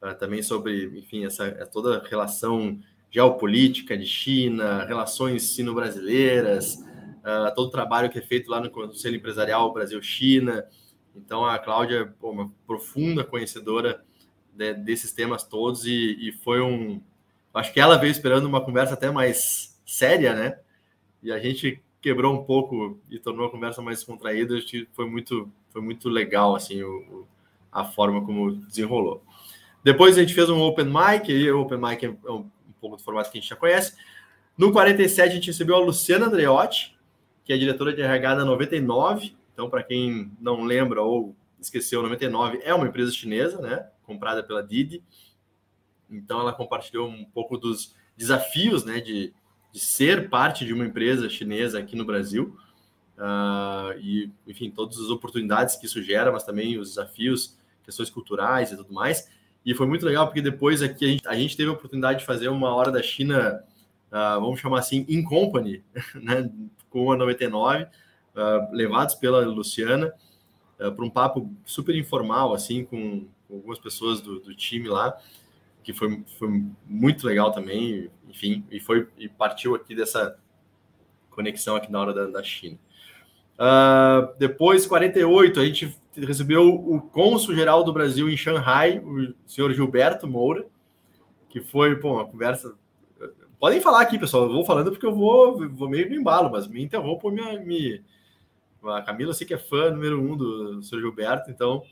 [0.01, 2.79] uh, também sobre, enfim, essa toda relação
[3.11, 9.17] geopolítica de China, relações sino-brasileiras, uh, todo o trabalho que é feito lá no Conselho
[9.17, 10.65] Empresarial Brasil-China.
[11.15, 14.01] Então, a Cláudia é uma profunda conhecedora
[14.53, 17.01] de, desses temas todos e, e foi um...
[17.53, 20.57] Acho que ela veio esperando uma conversa até mais séria, né?
[21.21, 24.55] E a gente quebrou um pouco e tornou a conversa mais contraída.
[24.55, 27.25] Acho que foi muito foi muito legal assim o,
[27.71, 29.23] a forma como desenrolou.
[29.83, 32.49] Depois a gente fez um open mic, e o open mic é um
[32.81, 33.95] pouco do formato que a gente já conhece.
[34.57, 36.97] No 47 a gente recebeu a Luciana Andreotti,
[37.45, 39.35] que é diretora de RH da 99.
[39.53, 44.63] Então, para quem não lembra ou esqueceu, 99 é uma empresa chinesa, né, comprada pela
[44.63, 45.03] Didi.
[46.09, 49.33] Então, ela compartilhou um pouco dos desafios, né, de,
[49.71, 52.57] de ser parte de uma empresa chinesa aqui no Brasil
[53.17, 58.71] uh, e, enfim, todas as oportunidades que isso gera, mas também os desafios, questões culturais
[58.71, 59.29] e tudo mais.
[59.65, 62.25] E foi muito legal porque depois aqui a gente, a gente teve a oportunidade de
[62.25, 63.63] fazer uma hora da China,
[64.07, 65.83] uh, vamos chamar assim, in company,
[66.15, 66.49] né,
[66.89, 67.87] com a 99, uh,
[68.35, 70.13] ah, levados pela Luciana,
[70.79, 75.15] uh, para um papo super informal, assim, com, com algumas pessoas do, do, time lá,
[75.83, 80.37] que foi, foi muito legal também, enfim, e foi e partiu aqui dessa
[81.29, 82.77] conexão aqui na hora da, da China.
[84.37, 90.27] Depois, 48, a gente recebeu o cônsul geral do Brasil em Xangai, o senhor Gilberto
[90.27, 90.65] Moura,
[91.49, 92.73] que foi pô, uma conversa.
[93.59, 94.43] Podem falar aqui, pessoal.
[94.43, 97.31] Eu vou falando porque eu vou, vou meio no embalo, mas me interrompam.
[97.31, 98.03] Me, me...
[98.83, 101.83] A Camila, eu sei que é fã número um do senhor Gilberto, então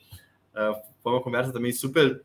[0.55, 2.23] uh, foi uma conversa também super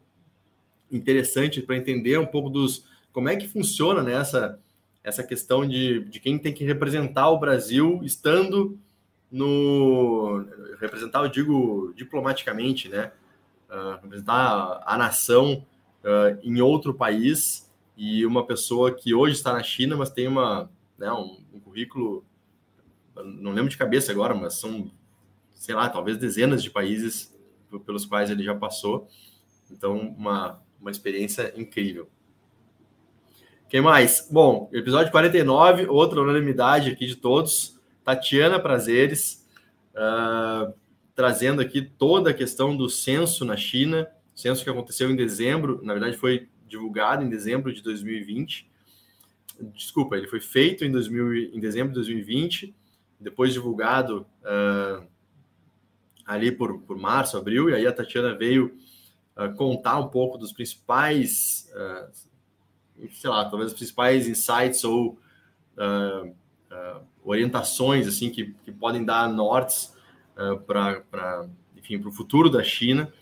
[0.90, 4.58] interessante para entender um pouco dos como é que funciona né, essa,
[5.02, 8.78] essa questão de, de quem tem que representar o Brasil estando
[9.34, 10.46] no
[10.80, 13.10] representar, eu digo diplomaticamente, né?
[13.68, 15.66] Uh, representar a, nação
[16.04, 20.70] uh, em outro país e uma pessoa que hoje está na China, mas tem uma,
[20.96, 22.24] né, um, um currículo,
[23.16, 24.92] não lembro de cabeça agora, mas são,
[25.52, 27.34] sei lá, talvez dezenas de países
[27.84, 29.08] pelos quais ele já passou.
[29.68, 32.08] Então, uma, uma experiência incrível.
[33.68, 34.28] Quem mais?
[34.30, 37.73] Bom, episódio 49, outra unanimidade aqui de todos.
[38.04, 39.46] Tatiana Prazeres,
[39.94, 40.72] uh,
[41.14, 45.94] trazendo aqui toda a questão do censo na China, censo que aconteceu em dezembro, na
[45.94, 48.70] verdade foi divulgado em dezembro de 2020.
[49.74, 52.74] Desculpa, ele foi feito em, 2000, em dezembro de 2020,
[53.18, 55.06] depois divulgado uh,
[56.26, 58.76] ali por, por março, abril, e aí a Tatiana veio
[59.36, 61.70] uh, contar um pouco dos principais,
[63.12, 65.18] sei lá, talvez os principais insights ou
[67.24, 69.94] orientações assim que, que podem dar nortes
[70.36, 73.12] uh, para enfim para o futuro da China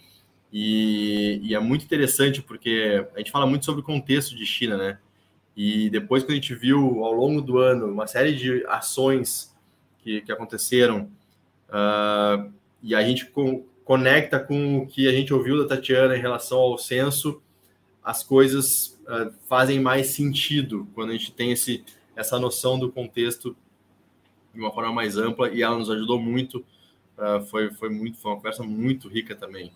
[0.53, 4.77] e, e, é muito interessante porque a gente fala muito sobre o contexto de China,
[4.77, 4.99] né?
[5.57, 9.55] E depois que a gente viu ao longo do ano uma série de ações
[10.01, 11.11] que, que aconteceram
[11.69, 16.21] uh, e a gente com, conecta com o que a gente ouviu da Tatiana em
[16.21, 17.41] relação ao censo,
[18.05, 21.83] as coisas uh, fazem mais sentido quando a gente tem esse,
[22.15, 23.57] essa noção do contexto
[24.55, 26.65] de uma forma mais ampla e ela nos ajudou muito.
[27.17, 29.73] Uh, foi, foi muito, foi uma conversa muito rica também.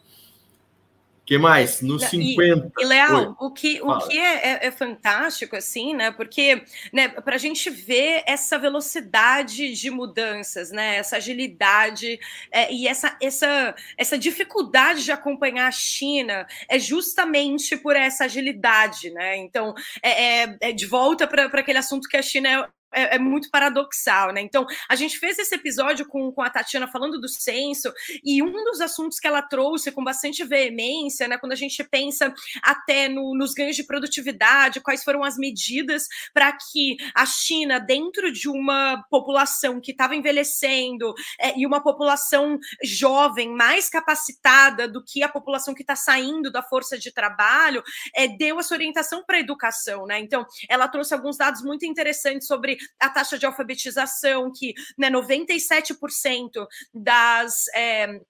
[1.24, 1.82] que mais?
[1.82, 2.72] Nos 50.
[2.78, 6.10] E, Leal, o que, o que é, é, é, fantástico, assim, né?
[6.10, 10.96] Porque né, para a gente ver essa velocidade de mudanças, né?
[10.96, 12.18] Essa agilidade
[12.50, 19.10] é, e essa, essa, essa dificuldade de acompanhar a China é justamente por essa agilidade,
[19.10, 19.36] né?
[19.36, 23.50] Então, é, é, é de volta para aquele assunto que a China é é, muito
[23.50, 24.40] paradoxal, né?
[24.40, 27.92] Então, a gente fez esse episódio com, com a Tatiana falando do censo,
[28.24, 31.38] e um dos assuntos que ela trouxe com bastante veemência, né?
[31.38, 36.52] Quando a gente pensa até no, nos ganhos de produtividade, quais foram as medidas para
[36.52, 43.48] que a China, dentro de uma população que estava envelhecendo é, e uma população jovem,
[43.50, 47.82] mais capacitada do que a população que está saindo da força de trabalho,
[48.14, 50.18] é, deu essa orientação para a educação, né?
[50.20, 56.66] Então, ela trouxe alguns dados muito interessantes sobre a taxa de alfabetização, que né, 97%
[56.92, 57.66] das.
[57.74, 58.20] É,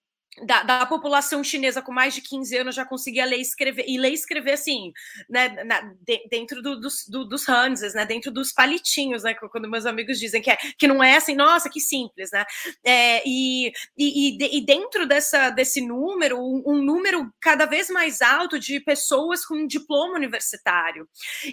[0.45, 3.99] da, da, população chinesa com mais de 15 anos já conseguia ler e escrever, e
[3.99, 4.93] ler e escrever assim,
[5.29, 9.69] né, na, de, dentro do, dos, do, dos Hanses, né, dentro dos palitinhos, né, quando
[9.69, 12.45] meus amigos dizem que, é, que não é assim, nossa, que simples, né,
[12.85, 18.59] é, e, e, e, dentro dessa, desse número, um, um, número cada vez mais alto
[18.59, 21.09] de pessoas com diploma universitário,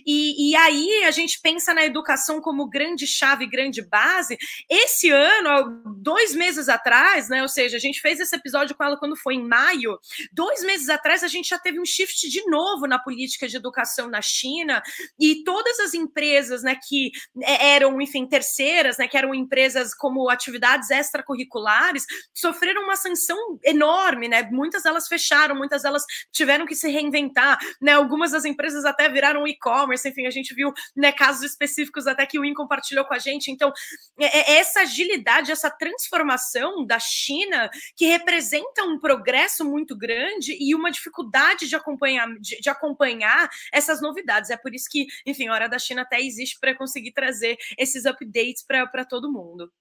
[0.06, 4.38] e, e aí a gente pensa na educação como grande chave, grande base,
[4.70, 8.98] esse ano, dois meses atrás, né, ou seja, a gente fez esse episódio com ela
[8.98, 10.00] quando foi em maio.
[10.32, 14.10] Dois meses atrás, a gente já teve um shift de novo na política de educação
[14.10, 14.82] na China,
[15.20, 20.30] e todas as empresas né, que é, eram, enfim, terceiras, né, que eram empresas como
[20.30, 24.44] atividades extracurriculares, sofreram uma sanção enorme, né?
[24.52, 27.94] Muitas delas fecharam, muitas delas tiveram que se reinventar, né?
[27.94, 32.40] Algumas das empresas até viraram e-commerce, enfim, a gente viu né, casos específicos até que
[32.40, 33.52] o IN compartilhou com a gente.
[33.52, 33.72] Então,
[34.20, 40.58] é, é essa agilidade, essa transformação da China que representa apresenta um progresso muito grande
[40.60, 44.50] e uma dificuldade de acompanhar, de, de acompanhar essas novidades.
[44.50, 48.06] É por isso que, enfim, a Hora da China até existe para conseguir trazer esses
[48.06, 49.72] updates para todo mundo.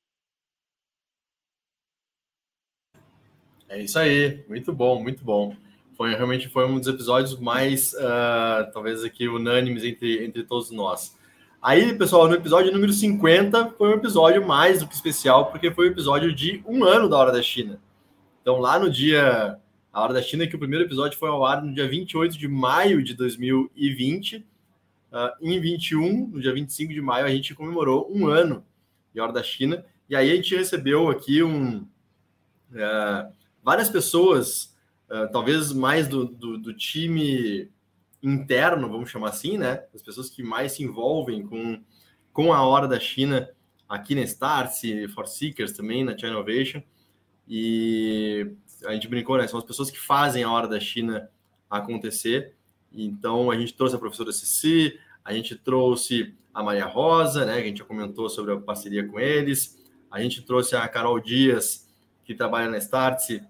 [3.68, 5.56] É isso aí, muito bom, muito bom.
[5.96, 11.16] Foi realmente foi um dos episódios mais, uh, talvez aqui, unânimes entre, entre todos nós.
[11.60, 15.86] Aí, pessoal, no episódio número 50 foi um episódio mais do que especial, porque foi
[15.86, 17.80] o um episódio de um ano da Hora da China.
[18.42, 19.56] Então, lá no dia,
[19.92, 22.48] a hora da China, que o primeiro episódio foi ao ar no dia 28 de
[22.48, 24.38] maio de 2020.
[24.38, 24.42] Uh,
[25.12, 28.66] ah, em 21, no dia 25 de maio, a gente comemorou um ano
[29.14, 29.86] de Hora da China.
[30.10, 31.86] E aí a gente recebeu aqui um,
[32.72, 34.76] uh, várias pessoas,
[35.08, 37.70] uh, talvez mais do, do, do, time
[38.20, 39.84] interno, vamos chamar assim, né?
[39.94, 41.80] As pessoas que mais se envolvem com,
[42.32, 43.48] com a Hora da China
[43.88, 46.82] aqui na Startse, For Seekers também, na China Innovation.
[47.54, 48.50] E
[48.86, 49.46] a gente brincou, né?
[49.46, 51.28] São as pessoas que fazem a hora da China
[51.68, 52.54] acontecer.
[52.90, 57.58] Então a gente trouxe a professora Cici, a gente trouxe a Maria Rosa, né?
[57.58, 59.78] A gente já comentou sobre a parceria com eles.
[60.10, 61.92] A gente trouxe a Carol Dias,
[62.24, 63.42] que trabalha na Startse,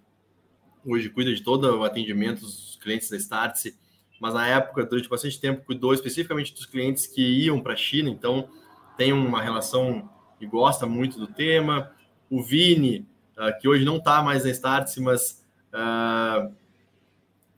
[0.84, 3.78] hoje cuida de todo o atendimento dos clientes da Startse,
[4.20, 8.10] mas na época, durante bastante tempo, cuidou especificamente dos clientes que iam para a China,
[8.10, 8.48] então
[8.96, 10.10] tem uma relação
[10.40, 11.92] e gosta muito do tema.
[12.28, 13.06] O Vini,
[13.42, 16.52] uh, que hoje não está mais na Startse, mas uh,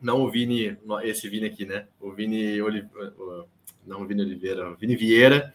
[0.00, 1.86] não o Vini, esse Vini aqui, né?
[2.00, 3.12] O Vini Oliveira,
[3.86, 5.52] não o Vini Oliveira, o Vini Vieira,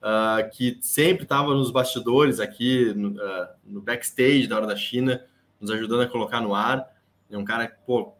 [0.00, 3.16] uh, que sempre estava nos bastidores aqui, no,
[3.64, 5.24] no, backstage da Hora da China,
[5.60, 6.88] nos ajudando a colocar no ar.
[7.30, 8.14] É um cara pô,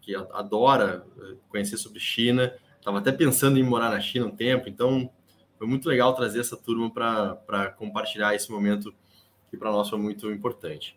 [0.00, 1.04] que adora
[1.48, 5.10] conhecer sobre China, estava até pensando em morar na China um tempo, então
[5.58, 8.94] foi muito legal trazer essa turma para compartilhar esse momento
[9.50, 10.96] que para nós foi muito importante.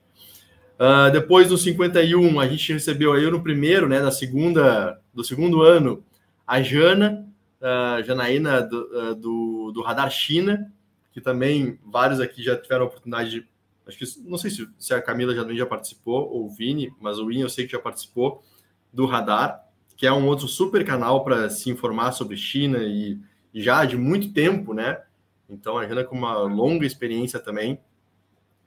[0.74, 5.62] Uh, depois do 51, a gente recebeu aí no primeiro, né, da segunda, do segundo
[5.62, 6.04] ano,
[6.46, 7.28] a Jana,
[7.62, 10.72] uh, Janaína do, uh, do, do, Radar China,
[11.12, 13.48] que também vários aqui já tiveram a oportunidade de,
[13.88, 17.20] acho que, não sei se, se a Camila já, já participou, ou o Vini, mas
[17.20, 18.44] o Win eu sei que já participou
[18.92, 19.64] do Radar,
[19.96, 23.20] que é um outro super canal para se informar sobre China e,
[23.54, 25.02] e já de muito tempo, né?
[25.48, 27.80] Então a Jana com uma longa experiência também,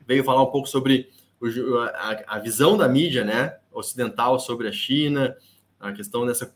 [0.07, 4.73] veio falar um pouco sobre o, a, a, visão da mídia né, ocidental sobre a
[4.73, 5.37] China,
[5.79, 6.55] a questão dessa,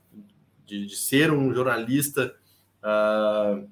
[0.67, 2.35] de, de ser um jornalista
[2.83, 3.69] uh,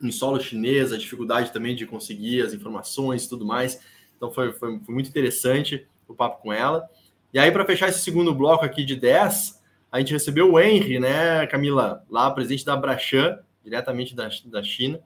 [0.00, 3.80] em solo chinês, a dificuldade também de conseguir as informações e tudo mais.
[4.16, 6.88] Então foi, foi, foi muito interessante o papo com ela.
[7.32, 9.60] E aí, para fechar esse segundo bloco aqui de 10,
[9.90, 15.00] a gente recebeu o Henry, né, Camila, lá, presidente da Brachan, diretamente da, da China.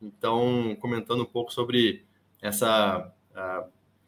[0.00, 2.04] Então, comentando um pouco sobre
[2.40, 3.12] essa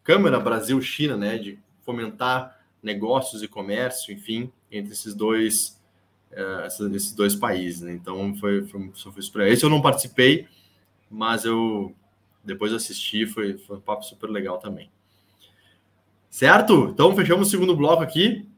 [0.03, 5.81] Câmara Brasil-China, né, de fomentar negócios e comércio, enfim, entre esses dois,
[6.33, 7.83] uh, esses dois países.
[7.83, 7.93] Né?
[7.93, 10.49] Então, foi, foi, foi Esse eu não participei,
[11.11, 11.95] mas eu
[12.43, 14.91] depois assisti, foi, foi um papo super legal também.
[16.31, 16.89] Certo?
[16.93, 18.49] Então, fechamos o segundo bloco aqui.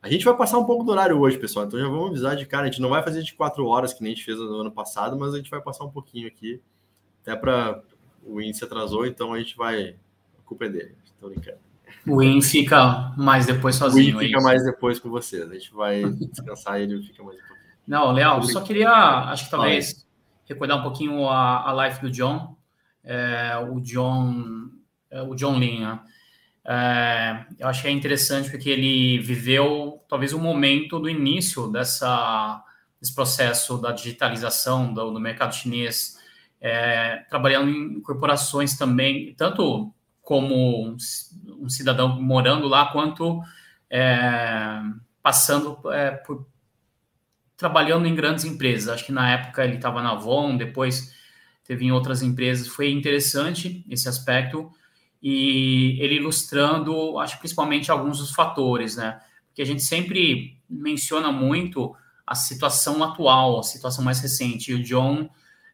[0.00, 1.66] A gente vai passar um pouco do horário hoje, pessoal.
[1.66, 2.64] Então, já vamos avisar de cara.
[2.64, 4.70] A gente não vai fazer de quatro horas, que nem a gente fez no ano
[4.70, 6.60] passado, mas a gente vai passar um pouquinho aqui
[7.22, 7.82] até para
[8.28, 9.96] o índice atrasou, então a gente vai.
[10.38, 11.58] A culpa é dele, estou brincando.
[12.06, 14.16] O IN fica mais depois sozinho.
[14.16, 15.50] O IN fica é mais depois com vocês.
[15.50, 17.58] A gente vai descansar e ele fica mais depois.
[17.86, 20.06] Não, Léo, só queria, acho que talvez,
[20.46, 22.56] recordar um pouquinho a, a life do John.
[23.02, 24.68] É, o John,
[25.10, 26.00] é, o John Lin, né?
[26.70, 32.62] É, eu que é interessante porque ele viveu talvez o um momento do início dessa,
[33.00, 36.17] desse processo da digitalização do, do mercado chinês,
[36.60, 39.92] é, trabalhando em corporações também, tanto
[40.22, 40.96] como
[41.58, 43.40] um cidadão morando lá, quanto
[43.90, 44.80] é,
[45.22, 46.46] passando é, por
[47.56, 48.88] trabalhando em grandes empresas.
[48.88, 51.12] Acho que na época ele estava na Avon, depois
[51.64, 52.68] teve em outras empresas.
[52.68, 54.70] Foi interessante esse aspecto
[55.20, 59.20] e ele ilustrando, acho principalmente alguns dos fatores, né?
[59.48, 61.94] Porque a gente sempre menciona muito
[62.24, 64.70] a situação atual, a situação mais recente.
[64.70, 65.28] E o John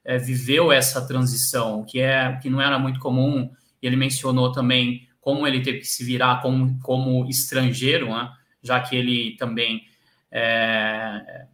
[0.04, 3.50] é, viveu essa transição, que é que não era muito comum
[3.86, 8.30] ele mencionou também como ele teve que se virar como, como estrangeiro, né?
[8.62, 9.82] já que ele também
[10.30, 11.46] é,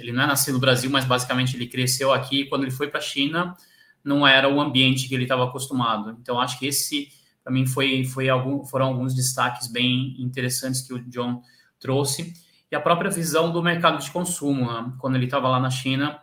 [0.00, 2.44] ele não é nascido no Brasil, mas basicamente ele cresceu aqui.
[2.46, 3.54] Quando ele foi para a China,
[4.02, 6.16] não era o ambiente que ele estava acostumado.
[6.20, 7.08] Então, acho que esse,
[7.42, 11.40] para mim, foi, foi algum, foram alguns destaques bem interessantes que o John
[11.78, 12.32] trouxe.
[12.70, 14.66] E a própria visão do mercado de consumo.
[14.66, 14.92] Né?
[14.98, 16.20] Quando ele estava lá na China,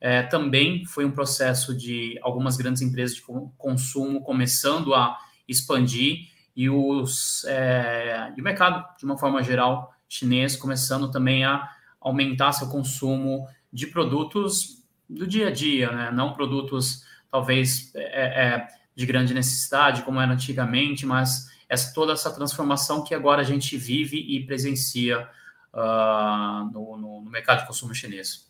[0.00, 3.22] é, também foi um processo de algumas grandes empresas de
[3.56, 10.56] consumo começando a expandir e, os, é, e o mercado, de uma forma geral, chinês,
[10.56, 11.68] começando também a
[12.00, 16.10] aumentar seu consumo de produtos do dia a dia, né?
[16.10, 22.34] não produtos talvez é, é de grande necessidade, como era antigamente, mas essa, toda essa
[22.34, 25.28] transformação que agora a gente vive e presencia
[25.72, 28.47] uh, no, no, no mercado de consumo chinês.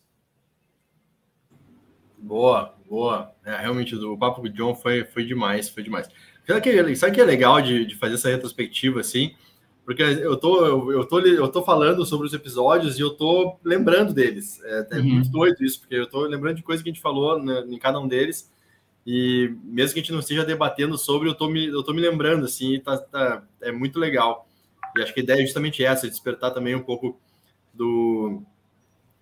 [2.21, 3.31] Boa, boa.
[3.45, 6.09] É, realmente, o papo com o John foi, foi demais, foi demais.
[6.45, 9.35] Sabe que, sabe que é legal de, de fazer essa retrospectiva assim?
[9.85, 13.57] Porque eu tô, eu, eu, tô, eu tô falando sobre os episódios e eu tô
[13.63, 14.61] lembrando deles.
[14.63, 15.03] É, é uhum.
[15.03, 17.77] muito doido isso, porque eu tô lembrando de coisas que a gente falou né, em
[17.79, 18.51] cada um deles.
[19.05, 22.01] E mesmo que a gente não esteja debatendo sobre, eu tô me, eu tô me
[22.01, 24.47] lembrando, assim, tá, tá, é muito legal.
[24.95, 27.19] E acho que a ideia é justamente essa, despertar também um pouco
[27.73, 28.43] do.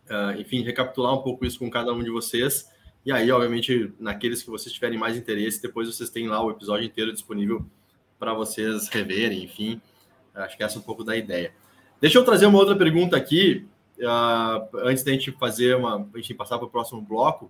[0.10, 2.66] Uh, enfim, recapitular um pouco isso com cada um de vocês
[3.08, 6.86] e aí, obviamente, naqueles que vocês tiverem mais interesse, depois vocês têm lá o episódio
[6.86, 7.66] inteiro disponível
[8.20, 9.82] para vocês reverem, enfim.
[10.36, 11.54] Acho que essa é um pouco da ideia.
[12.02, 13.66] Deixa eu trazer uma outra pergunta aqui,
[14.00, 16.06] uh, antes da gente fazer uma.
[16.14, 17.50] A gente passar para o próximo bloco,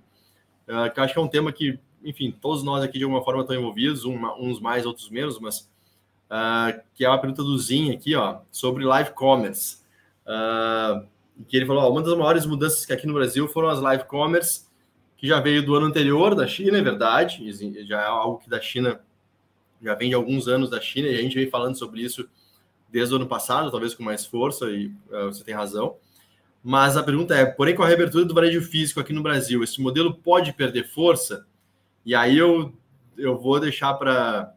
[0.68, 3.42] uh, que acho que é um tema que, enfim, todos nós aqui de alguma forma
[3.42, 5.62] estão envolvidos, uma, uns mais, outros menos, mas
[6.30, 9.80] uh, que é uma pergunta do Zin aqui, ó, sobre live commerce.
[11.48, 14.04] que ele falou: ó, uma das maiores mudanças que aqui no Brasil foram as live
[14.04, 14.67] commerce
[15.18, 17.52] que já veio do ano anterior da China, é verdade,
[17.86, 19.02] já é algo que da China
[19.82, 22.30] já vem de alguns anos da China, e a gente vem falando sobre isso
[22.90, 25.96] desde o ano passado, talvez com mais força, e uh, você tem razão.
[26.64, 29.82] Mas a pergunta é: porém, com a reabertura do varejo físico aqui no Brasil, esse
[29.82, 31.46] modelo pode perder força?
[32.06, 32.74] E aí eu,
[33.18, 34.54] eu vou deixar para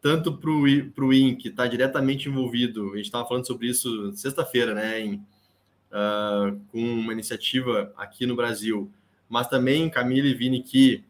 [0.00, 4.74] tanto para o IN, que está diretamente envolvido, a gente estava falando sobre isso sexta-feira,
[4.74, 8.92] né, em, uh, com uma iniciativa aqui no Brasil
[9.28, 11.04] mas também Camila e Vini que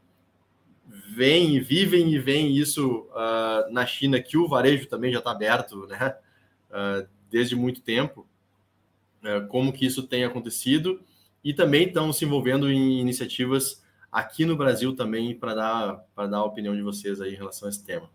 [1.15, 5.87] vêm, vivem e veem isso uh, na China, que o varejo também já está aberto,
[5.87, 6.17] né?
[6.71, 8.27] Uh, desde muito tempo,
[9.23, 11.01] uh, como que isso tem acontecido
[11.43, 16.39] e também estão se envolvendo em iniciativas aqui no Brasil também para dar para dar
[16.39, 18.09] a opinião de vocês aí em relação a esse tema.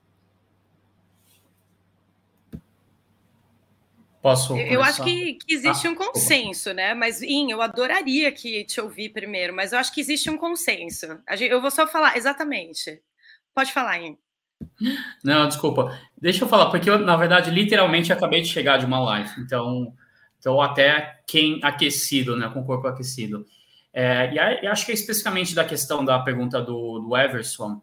[4.21, 4.73] Posso começar?
[4.73, 6.93] Eu acho que, que existe ah, um consenso, né?
[6.93, 11.19] Mas, In, eu adoraria que te ouvir primeiro, mas eu acho que existe um consenso.
[11.39, 13.01] Eu vou só falar, exatamente.
[13.53, 14.17] Pode falar, In.
[15.23, 15.97] Não, desculpa.
[16.17, 19.93] Deixa eu falar, porque eu, na verdade, literalmente acabei de chegar de uma live, então
[20.37, 22.49] estou até quem aquecido, né?
[22.49, 23.45] Com o corpo aquecido.
[23.93, 27.81] É, e aí, acho que é especificamente da questão da pergunta do, do Everson,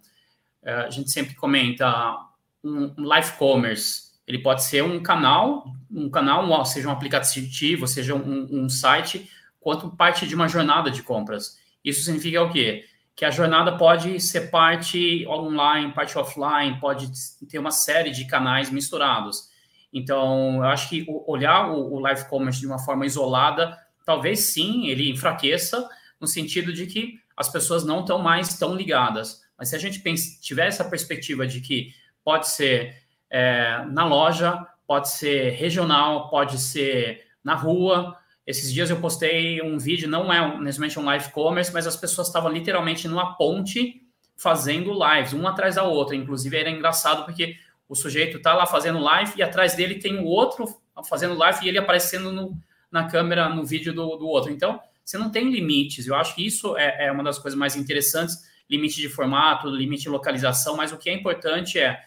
[0.62, 2.14] é, a gente sempre comenta
[2.62, 8.14] um, um live commerce ele pode ser um canal, um canal, seja um aplicativo, seja
[8.14, 11.58] um, um site, quanto parte de uma jornada de compras.
[11.84, 12.84] Isso significa o quê?
[13.14, 17.10] Que a jornada pode ser parte online, parte offline, pode
[17.48, 19.48] ter uma série de canais misturados.
[19.92, 25.10] Então, eu acho que olhar o, live commerce de uma forma isolada, talvez sim, ele
[25.10, 25.88] enfraqueça,
[26.20, 29.42] no sentido de que as pessoas não estão mais tão ligadas.
[29.56, 30.02] Mas se a gente
[30.40, 37.24] tiver essa perspectiva de que pode ser é, na loja, pode ser regional, pode ser
[37.42, 38.16] na rua.
[38.46, 42.28] Esses dias eu postei um vídeo, não é necessariamente um live commerce, mas as pessoas
[42.28, 44.02] estavam literalmente numa ponte
[44.36, 46.14] fazendo lives, um atrás da outra.
[46.14, 47.56] Inclusive, era engraçado porque
[47.88, 50.66] o sujeito está lá fazendo live e atrás dele tem o outro
[51.08, 52.56] fazendo live e ele aparecendo no,
[52.90, 54.52] na câmera, no vídeo do, do outro.
[54.52, 56.06] Então, você não tem limites.
[56.06, 60.04] Eu acho que isso é, é uma das coisas mais interessantes, limite de formato, limite
[60.04, 62.00] de localização, mas o que é importante é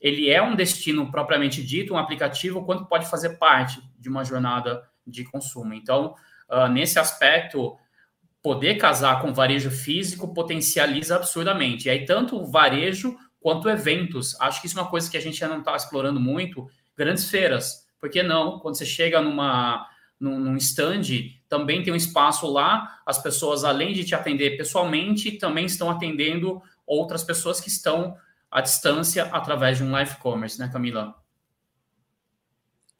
[0.00, 4.82] ele é um destino propriamente dito, um aplicativo, quanto pode fazer parte de uma jornada
[5.06, 5.74] de consumo.
[5.74, 6.14] Então,
[6.48, 7.76] uh, nesse aspecto,
[8.42, 11.88] poder casar com varejo físico potencializa absurdamente.
[11.88, 14.38] E aí, tanto varejo quanto eventos.
[14.40, 16.68] Acho que isso é uma coisa que a gente ainda não está explorando muito.
[16.96, 17.86] Grandes feiras.
[18.00, 18.60] Por que não?
[18.60, 19.88] Quando você chega numa,
[20.20, 21.02] num, num stand,
[21.48, 23.00] também tem um espaço lá.
[23.04, 28.16] As pessoas, além de te atender pessoalmente, também estão atendendo outras pessoas que estão
[28.50, 31.14] à distância através de um live commerce, né, Camila?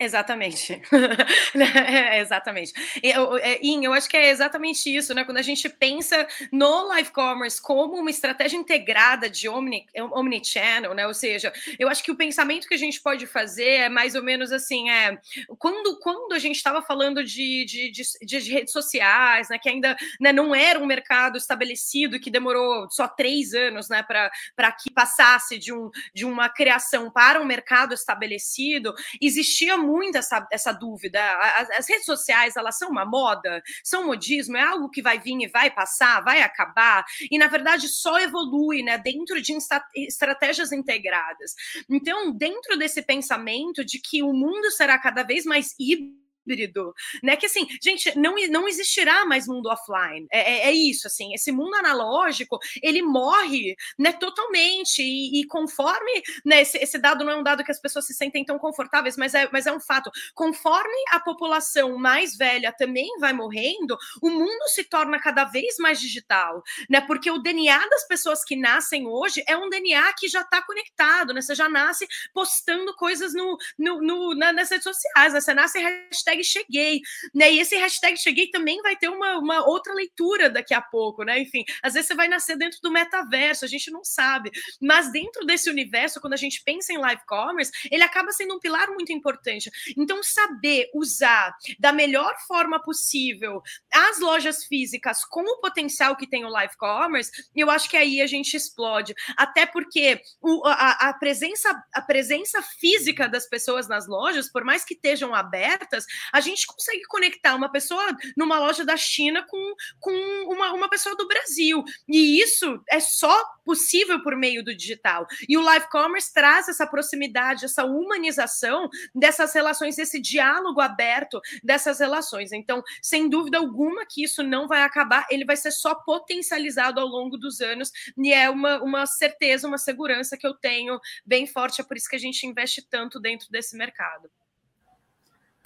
[0.01, 0.80] Exatamente.
[1.59, 2.72] é, exatamente.
[3.03, 5.24] Eu, é, eu acho que é exatamente isso, né?
[5.24, 11.05] Quando a gente pensa no live commerce como uma estratégia integrada de omni, omnichannel, né?
[11.05, 14.22] Ou seja, eu acho que o pensamento que a gente pode fazer é mais ou
[14.22, 15.18] menos assim: é
[15.59, 19.59] quando, quando a gente estava falando de, de, de, de, redes sociais, né?
[19.59, 24.05] Que ainda né, não era um mercado estabelecido, que demorou só três anos, né?
[24.05, 30.47] Para que passasse de, um, de uma criação para um mercado estabelecido, existia muito essa,
[30.53, 31.20] essa dúvida.
[31.57, 33.62] As, as, redes sociais, elas são uma moda?
[33.82, 34.57] São modismo?
[34.57, 37.05] É algo que vai vir e vai passar, vai acabar?
[37.30, 39.57] E, na verdade, só evolui né, dentro de
[39.97, 41.55] estratégias integradas.
[41.89, 47.36] Então, dentro desse pensamento de que o mundo será cada vez mais híbrido, híbrido, né?
[47.36, 50.26] Que assim, gente, não, não existirá mais mundo offline.
[50.30, 54.12] É, é, é isso, assim, esse mundo analógico ele morre, né?
[54.12, 56.62] Totalmente e, e conforme, né?
[56.62, 59.34] Esse, esse, dado não é um dado que as pessoas se sentem tão confortáveis, mas
[59.34, 60.11] é, mas é um fato.
[60.34, 66.01] Conforme a população mais velha também vai morrendo, o mundo se torna cada vez mais
[66.01, 67.01] digital, né?
[67.01, 71.34] Porque o DNA das pessoas que nascem hoje é um DNA que já está conectado,
[71.34, 71.40] né?
[71.40, 75.40] Você já nasce postando coisas no, no, no nas redes sociais, né?
[75.40, 77.01] Você nasce hashtag hashtag cheguei,
[77.34, 77.53] né?
[77.53, 81.41] E esse hashtag cheguei também vai ter uma, uma outra leitura daqui a pouco, né?
[81.41, 84.51] Enfim, às vezes você vai nascer dentro do metaverso, a gente não sabe.
[84.80, 88.61] Mas dentro desse universo, quando a gente pensa em live commerce, ele acaba sendo um
[88.61, 89.70] pilar muito importante.
[89.97, 93.62] Então, saber usar da melhor forma possível
[93.93, 98.20] as lojas físicas com o potencial que tem o live commerce, eu acho que aí
[98.20, 99.14] a gente explode.
[99.36, 104.84] Até porque o, a, a, presença, a presença física das pessoas nas lojas, por mais
[104.84, 110.12] que estejam abertas, a gente consegue conectar uma pessoa numa loja da China com, com
[110.53, 111.85] uma, uma pessoa do Brasil.
[112.09, 115.26] E isso é só possível por meio do digital.
[115.49, 122.01] E o live commerce traz essa proximidade, essa humanização dessas relações, esse diálogo aberto dessas
[122.01, 122.53] relações.
[122.53, 127.07] Então, sem dúvida alguma que isso não vai acabar, ele vai ser só potencializado ao
[127.07, 131.81] longo dos anos, e é uma, uma certeza, uma segurança que eu tenho bem forte,
[131.81, 134.31] é por isso que a gente investe tanto dentro desse mercado.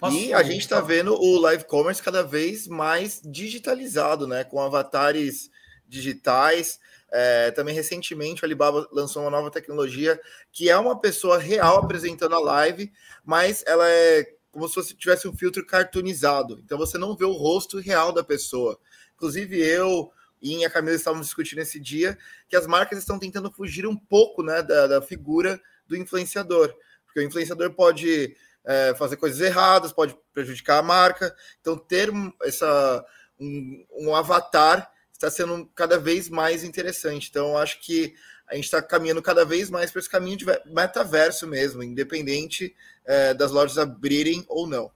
[0.03, 0.17] Posso...
[0.17, 4.43] E a gente está vendo o live commerce cada vez mais digitalizado, né?
[4.43, 5.49] Com avatares
[5.87, 6.77] digitais.
[7.09, 10.19] É, também recentemente o Alibaba lançou uma nova tecnologia
[10.51, 12.91] que é uma pessoa real apresentando a live,
[13.23, 16.59] mas ela é como se fosse, tivesse um filtro cartoonizado.
[16.65, 18.77] Então você não vê o rosto real da pessoa.
[19.15, 22.17] Inclusive eu e a Camila estávamos discutindo esse dia
[22.49, 26.75] que as marcas estão tentando fugir um pouco né, da, da figura do influenciador.
[27.05, 28.35] Porque o influenciador pode
[28.65, 31.35] é, fazer coisas erradas, pode prejudicar a marca.
[31.61, 32.09] Então, ter
[32.43, 33.05] essa,
[33.39, 37.29] um, um avatar está sendo cada vez mais interessante.
[37.29, 38.13] Então, acho que
[38.47, 43.33] a gente está caminhando cada vez mais para esse caminho de metaverso mesmo, independente é,
[43.33, 44.91] das lojas abrirem ou não.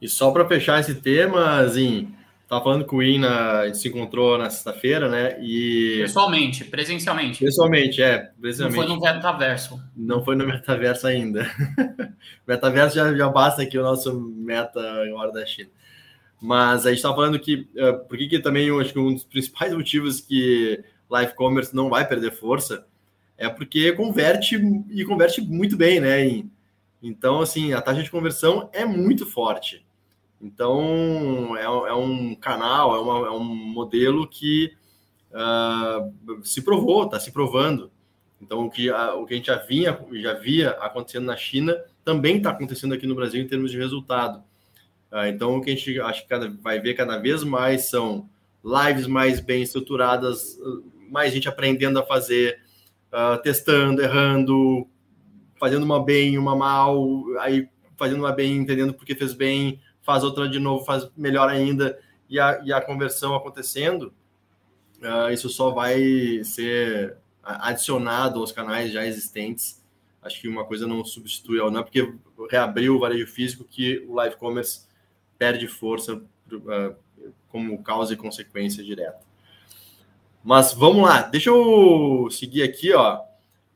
[0.00, 2.14] E só para fechar esse tema, Zin,
[2.50, 5.38] Tava falando com o Ina, a gente se encontrou na sexta-feira, né?
[5.40, 5.98] E...
[6.00, 7.44] Pessoalmente, presencialmente.
[7.44, 8.32] Pessoalmente, é.
[8.40, 8.88] Presencialmente.
[8.88, 9.82] Não foi no metaverso.
[9.96, 11.48] Não foi no metaverso ainda.
[12.44, 15.70] metaverso já, já basta aqui o nosso meta em hora da China.
[16.40, 19.14] Mas a gente estava falando que, uh, por que, que também eu acho que um
[19.14, 22.84] dos principais motivos que live commerce não vai perder força
[23.38, 24.56] é porque converte
[24.90, 26.42] e converte muito bem, né?
[27.00, 29.86] Então, assim, a taxa de conversão é muito forte.
[30.40, 34.72] Então, é, é um canal, é, uma, é, um modelo que
[35.32, 37.90] uh, se provou, está se provando.
[38.40, 41.76] Então, o que, a, o que a gente já, vinha, já via acontecendo na China
[42.02, 44.42] também está acontecendo aqui no Brasil em termos de resultado.
[45.12, 48.28] Uh, então, o que a gente acho que cada, vai ver cada vez mais são
[48.64, 50.58] lives mais bem estruturadas,
[51.10, 52.60] mais gente aprendendo a fazer,
[53.12, 54.86] uh, testando, errando,
[55.58, 57.68] fazendo uma bem, uma mal, aí
[57.98, 59.78] fazendo uma bem, entendendo porque fez bem,
[60.10, 61.96] faz outra de novo, faz melhor ainda,
[62.28, 64.12] e a, e a conversão acontecendo.
[65.00, 69.80] uh, isso só vai ser adicionado aos canais já existentes.
[70.20, 72.12] Acho que uma coisa não substitui a outra, porque
[72.50, 74.88] reabriu o varejo físico que o live commerce
[75.38, 76.96] perde força uh,
[77.48, 79.20] como causa e consequência direta.
[80.42, 83.20] Mas vamos lá, deixa eu seguir aqui, ó.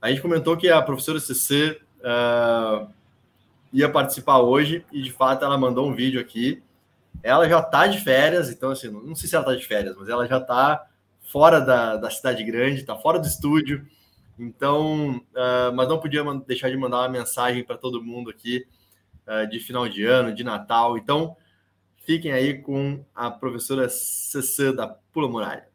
[0.02, 2.92] A gente comentou que a professora CC uh,
[3.74, 6.62] ia participar hoje e de fato ela mandou um vídeo aqui.
[7.22, 10.08] Ela já tá de férias, então assim, não sei se ela tá de férias, mas
[10.08, 10.86] ela já tá
[11.20, 13.84] fora da, da cidade grande, tá fora do estúdio.
[14.38, 18.64] Então, uh, mas não podia deixar de mandar uma mensagem para todo mundo aqui
[19.26, 20.96] uh, de final de ano, de Natal.
[20.96, 21.36] Então,
[22.04, 25.73] fiquem aí com a professora CC da Pula Muralha.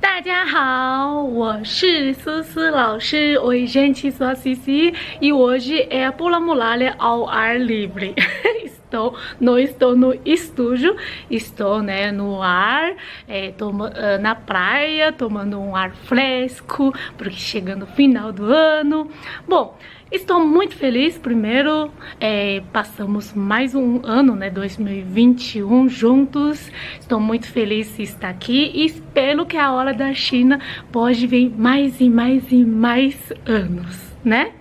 [0.00, 3.38] 大家好，我是思思老师。
[3.38, 8.14] Oi, gente, sou a Cici e hoje é a Pula Muralha ao ar livre.
[8.94, 10.96] estou, não estou no estúdio,
[11.30, 12.94] estou né, no ar,
[13.26, 19.10] é, toma, uh, na praia, tomando um ar fresco, porque chegando o final do ano.
[19.48, 19.76] Bom,
[20.11, 26.71] Estou muito feliz, primeiro, é, passamos mais um ano, né, 2021 juntos.
[26.99, 30.59] Estou muito feliz de estar aqui e espero que a Hora da China
[30.91, 34.53] pode vir mais e mais e mais anos, né?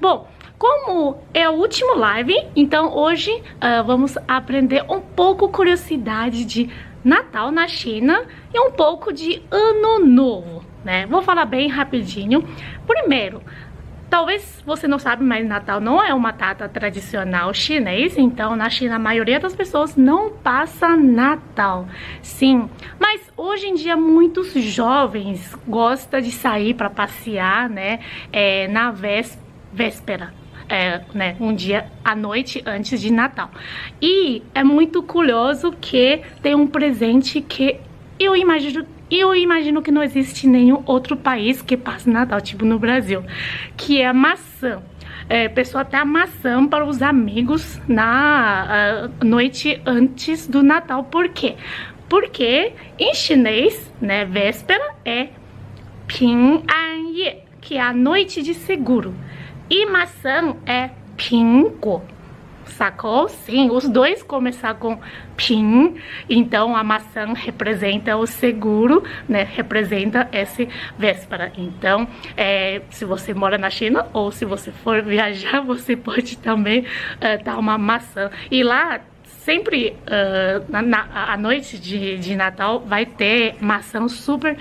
[0.00, 0.26] Bom,
[0.56, 6.70] como é o último live, então hoje uh, vamos aprender um pouco curiosidade de
[7.04, 11.06] Natal na China e um pouco de Ano Novo, né?
[11.06, 12.42] Vou falar bem rapidinho.
[12.86, 13.42] Primeiro,
[14.16, 18.96] Talvez você não sabe, mas Natal não é uma data tradicional chinês, então na China
[18.96, 21.86] a maioria das pessoas não passa Natal.
[22.22, 22.66] Sim,
[22.98, 28.00] mas hoje em dia muitos jovens gostam de sair para passear, né,
[28.32, 30.32] é, na véspera.
[30.66, 33.50] É, né, um dia à noite antes de Natal.
[34.00, 37.78] E é muito curioso que tem um presente que
[38.18, 42.64] eu imagino e eu imagino que não existe nenhum outro país que passe Natal, tipo
[42.64, 43.24] no Brasil,
[43.76, 44.82] que é a maçã.
[45.28, 51.04] É, pessoa até a maçã para os amigos na noite antes do Natal.
[51.04, 51.56] Por quê?
[52.08, 55.28] Porque em chinês, né, véspera é
[56.06, 59.14] Ping An Ye, que é a noite de seguro.
[59.68, 62.02] E maçã é Pingo
[62.76, 63.28] sacou?
[63.28, 64.98] Sim, os dois começam com
[65.36, 65.96] pin,
[66.28, 69.42] então a maçã representa o seguro, né?
[69.42, 70.68] Representa esse
[70.98, 71.52] véspera.
[71.56, 72.06] Então,
[72.36, 76.84] é, se você mora na China ou se você for viajar, você pode também
[77.20, 78.30] é, dar uma maçã.
[78.50, 79.00] E lá
[79.46, 84.58] sempre uh, na, na, à noite de, de Natal vai ter maçã super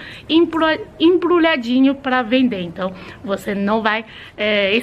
[1.00, 2.62] embrulhadinho para vender.
[2.62, 4.06] Então você não vai
[4.38, 4.80] é,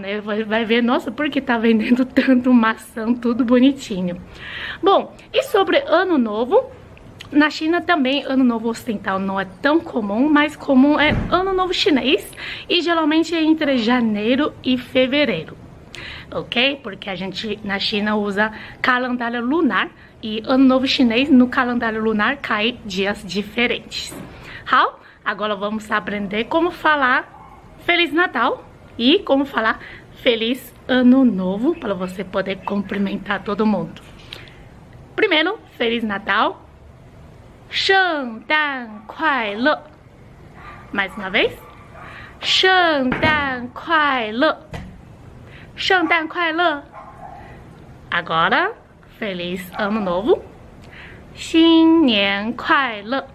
[0.00, 0.20] né?
[0.20, 4.20] Vai, vai ver, nossa, por que tá vendendo tanto maçã, tudo bonitinho.
[4.82, 6.68] Bom, e sobre Ano Novo,
[7.30, 11.72] na China também, Ano Novo Ocidental não é tão comum, mas comum é Ano Novo
[11.72, 12.28] Chinês
[12.68, 15.65] e geralmente é entre janeiro e fevereiro
[16.30, 16.80] ok?
[16.82, 18.52] Porque a gente na China usa
[18.82, 19.90] calendário lunar
[20.22, 24.14] e ano novo chinês no calendário lunar cai dias diferentes.
[24.70, 25.00] How?
[25.24, 28.64] Agora vamos aprender como falar Feliz Natal
[28.98, 29.80] e como falar
[30.22, 34.00] Feliz Ano Novo para você poder cumprimentar todo mundo.
[35.14, 36.62] Primeiro, Feliz Natal.
[37.70, 39.78] Shang Dan Kuai Le.
[40.92, 41.52] Mais uma vez.
[42.40, 44.85] Shang Dan Kuai Le.
[45.75, 46.83] 圣诞快乐！
[48.09, 48.71] Agora,
[49.19, 50.41] Feliz Ano Novo!
[51.33, 53.25] 新年快乐！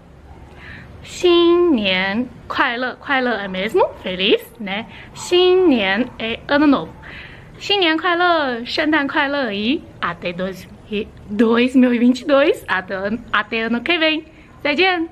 [1.02, 2.94] 新年快乐！
[2.96, 3.88] 快乐 é mesmo?
[4.02, 4.86] Feliz, né?
[5.14, 6.88] 新年 é Ano Novo.
[7.58, 8.64] 新年快乐！
[8.64, 12.96] 圣诞快乐 e até 2022, até,
[13.32, 14.24] até ano que vem.
[14.62, 15.08] 再见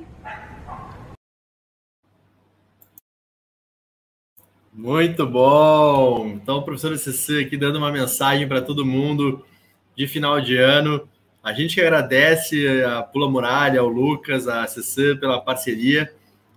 [4.80, 6.25] ！Muito bom!
[6.41, 9.45] Então, professor CC aqui dando uma mensagem para todo mundo
[9.93, 11.05] de final de ano.
[11.43, 16.09] A gente que agradece a Pula Muralha, ao Lucas, a CC pela parceria.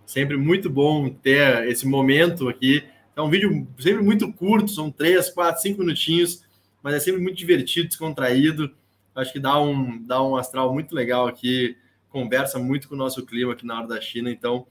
[0.06, 2.84] Sempre muito bom ter esse momento aqui.
[3.16, 6.44] É um vídeo sempre muito curto, são três, quatro, cinco minutinhos,
[6.80, 8.72] mas é sempre muito divertido, descontraído.
[9.16, 11.76] Acho que dá um, dá um astral muito legal aqui,
[12.08, 14.30] conversa muito com o nosso clima aqui na hora da China.
[14.30, 14.64] Então,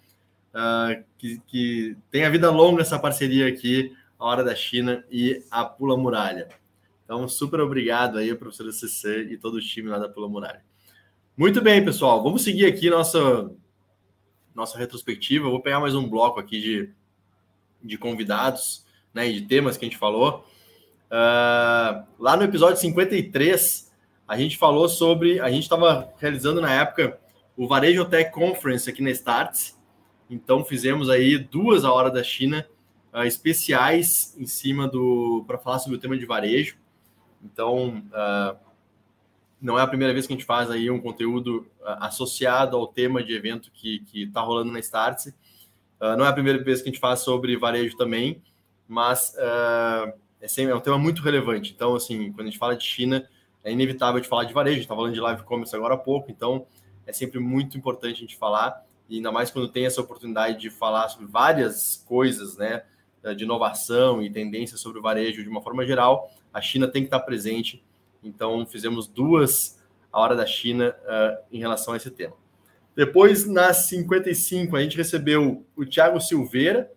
[0.53, 5.65] uh, que, que tenha vida longa essa parceria aqui, a Hora da China e a
[5.65, 6.47] Pula Muralha.
[7.03, 10.63] Então, super obrigado aí, professora CC e todo o time lá da Pula Muralha.
[11.35, 12.21] Muito bem, pessoal.
[12.21, 13.51] Vamos seguir aqui nossa,
[14.53, 15.47] nossa retrospectiva.
[15.47, 16.89] Eu vou pegar mais um bloco aqui de,
[17.83, 20.45] de convidados né, e de temas que a gente falou.
[21.07, 23.91] Uh, lá no episódio 53,
[24.27, 25.39] a gente falou sobre.
[25.39, 27.19] A gente estava realizando na época
[27.57, 29.77] o Varejo Tech Conference aqui na Starts.
[30.32, 32.65] Então fizemos aí duas a hora da China
[33.13, 36.77] uh, especiais em cima do para falar sobre o tema de varejo.
[37.43, 38.57] Então uh,
[39.61, 42.88] não é a primeira vez que a gente faz aí um conteúdo uh, associado ao
[42.88, 45.36] tema de evento que está rolando na Startse.
[45.99, 48.41] não é a primeira vez que a gente faz sobre varejo também,
[48.88, 49.36] mas
[50.41, 51.71] é, sempre, é um tema muito relevante.
[51.75, 53.29] Então, assim, quando a gente fala de China,
[53.63, 54.73] é inevitável de falar de varejo.
[54.73, 56.65] A gente está falando de live commerce agora há pouco, então
[57.05, 60.70] é sempre muito importante a gente falar, e ainda mais quando tem essa oportunidade de
[60.70, 62.84] falar sobre várias coisas, né?
[63.36, 67.07] De inovação e tendências sobre o varejo de uma forma geral, a China tem que
[67.07, 67.84] estar presente.
[68.24, 69.78] Então, fizemos duas
[70.14, 72.34] a hora da China uh, em relação a esse tema.
[72.95, 76.89] Depois, nas 55, a gente recebeu o Thiago Silveira,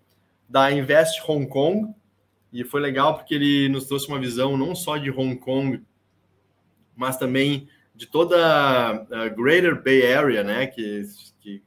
[0.49, 1.93] da Invest Hong Kong,
[2.53, 5.83] e foi legal porque ele nos trouxe uma visão não só de Hong Kong,
[6.95, 8.37] mas também de toda
[9.11, 11.03] a Greater Bay Area, né, que,
[11.41, 11.63] que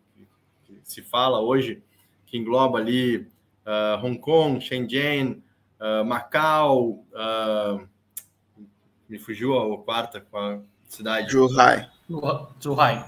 [0.87, 1.83] se fala hoje,
[2.25, 3.17] que engloba ali
[3.65, 5.43] uh, Hong Kong, Shenzhen,
[5.79, 7.87] uh, Macau, uh,
[9.07, 11.31] me fugiu a quarta com a cidade.
[11.31, 11.89] Zhuhai.
[12.61, 13.05] Zhuhai.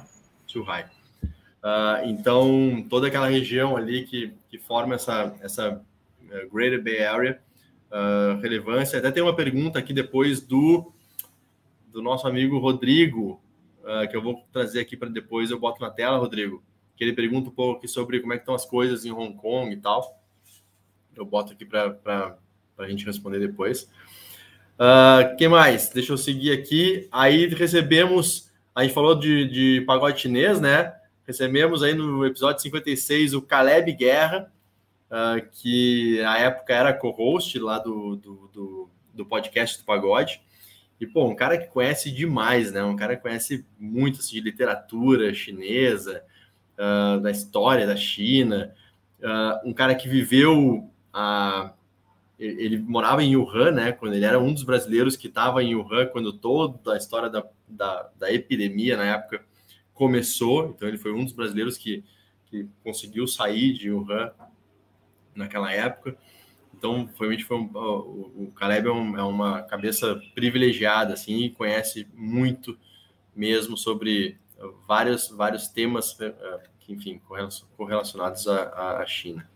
[0.47, 0.85] Zhuhai.
[1.23, 5.81] Uh, então, toda aquela região ali que, que forma essa, essa
[6.51, 7.41] Greater Bay Area,
[8.41, 8.99] relevância.
[8.99, 10.93] Até tem uma pergunta aqui depois do
[11.91, 13.41] do nosso amigo Rodrigo,
[13.81, 16.63] uh, que eu vou trazer aqui para depois, eu boto na tela, Rodrigo,
[16.99, 19.71] que ele pergunta um pouco sobre como é que estão as coisas em Hong Kong
[19.71, 20.21] e tal.
[21.15, 22.37] Eu boto aqui para
[22.77, 23.89] a gente responder depois.
[24.75, 25.87] Uh, que mais?
[25.87, 27.07] Deixa eu seguir aqui.
[27.09, 30.93] Aí recebemos, a gente falou de, de pagode chinês, né?
[31.25, 34.51] Recebemos aí no episódio 56 o Caleb Guerra,
[35.09, 40.41] uh, que na época era co-host lá do, do, do, do podcast do pagode.
[40.99, 42.83] E, pô, um cara que conhece demais, né?
[42.83, 46.25] Um cara que conhece muito assim, de literatura chinesa,
[46.79, 48.73] uh, da história da China.
[49.19, 51.73] Uh, um cara que viveu a.
[52.39, 53.91] Ele morava em Wuhan, né?
[53.91, 57.45] Quando ele era um dos brasileiros que estava em Wuhan quando toda a história da,
[57.67, 59.43] da, da, epidemia na época
[59.93, 60.69] começou.
[60.69, 62.01] Então, ele foi um dos brasileiros que,
[62.45, 64.31] que conseguiu sair de Wuhan
[65.35, 66.15] naquela época.
[66.73, 72.07] Então, realmente foi um, o Caleb é, um, é, uma cabeça privilegiada, assim, e conhece
[72.15, 72.79] muito
[73.35, 74.37] mesmo sobre
[74.87, 77.21] vários, vários temas, eh, eh, enfim,
[77.77, 79.47] correlacionados à, à China.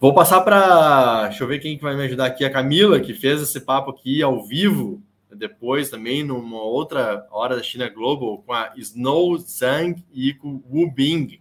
[0.00, 1.28] Vou passar para.
[1.28, 2.44] Deixa eu ver quem que vai me ajudar aqui.
[2.44, 7.62] A Camila, que fez esse papo aqui ao vivo, depois também numa outra hora da
[7.62, 11.40] China Global, com a Snow Zhang e com Wu Bing.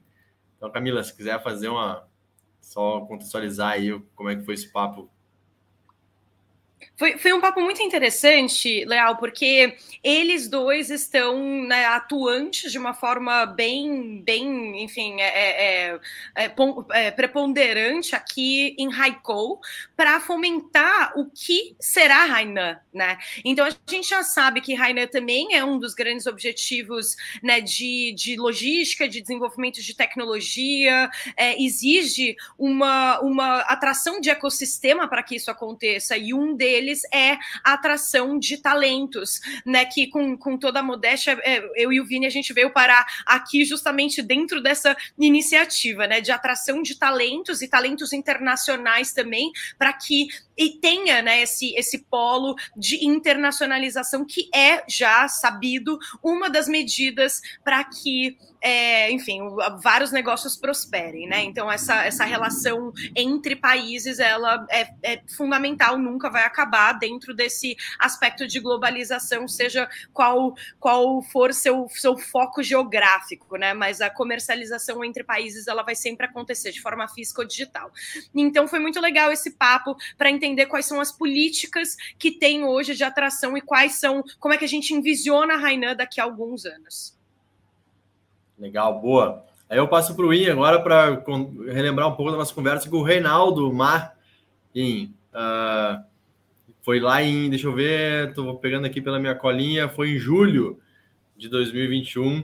[0.55, 2.07] Então, Camila, se quiser fazer uma,
[2.59, 5.09] só contextualizar aí como é que foi esse papo
[7.01, 12.93] foi, foi um papo muito interessante, Leal, porque eles dois estão né, atuantes de uma
[12.93, 15.99] forma bem, bem, enfim, é, é,
[16.35, 19.59] é, é, é preponderante aqui em Haikou
[19.97, 23.17] para fomentar o que será Hainan, né?
[23.43, 28.13] Então a gente já sabe que Hainan também é um dos grandes objetivos né, de,
[28.15, 35.35] de logística, de desenvolvimento de tecnologia, é, exige uma, uma atração de ecossistema para que
[35.35, 37.33] isso aconteça, e um deles deles é
[37.63, 39.85] a atração de talentos, né?
[39.85, 43.05] Que com, com toda a modéstia, é, eu e o Vini, a gente veio parar
[43.25, 46.21] aqui justamente dentro dessa iniciativa, né?
[46.21, 50.27] De atração de talentos e talentos internacionais também, para que
[50.57, 57.41] e tenha né, esse, esse polo de internacionalização que é já sabido uma das medidas
[57.63, 59.41] para que é, enfim,
[59.81, 61.43] vários negócios prosperem, né?
[61.43, 67.75] Então essa, essa relação entre países ela é, é, fundamental, nunca vai acabar dentro desse
[67.97, 73.73] aspecto de globalização, seja qual qual for seu, seu foco geográfico, né?
[73.73, 77.91] Mas a comercialização entre países ela vai sempre acontecer de forma física ou digital.
[78.35, 82.93] Então foi muito legal esse papo para entender quais são as políticas que tem hoje
[82.93, 86.23] de atração e quais são, como é que a gente envisiona a Rainan daqui a
[86.23, 87.20] alguns anos.
[88.61, 89.43] Legal, boa.
[89.67, 91.23] Aí eu passo para o In agora para
[91.73, 94.15] relembrar um pouco da nossa conversa com o Reinaldo Mar.
[94.75, 95.99] In, uh,
[96.83, 100.79] foi lá em, deixa eu ver, estou pegando aqui pela minha colinha, foi em julho
[101.35, 102.43] de 2021.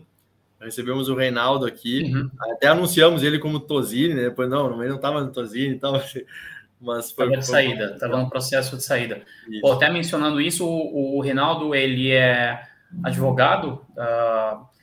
[0.60, 2.32] Recebemos o Reinaldo aqui, uhum.
[2.54, 4.24] até anunciamos ele como Tosini, né?
[4.24, 6.04] Depois não, ele não estava no Tosini, estava,
[6.82, 7.26] mas foi.
[7.26, 9.22] Estava de saída, estava no processo de saída.
[9.62, 12.60] Pô, até mencionando isso, o, o Reinaldo ele é
[13.04, 13.86] advogado.
[13.92, 14.77] Uh,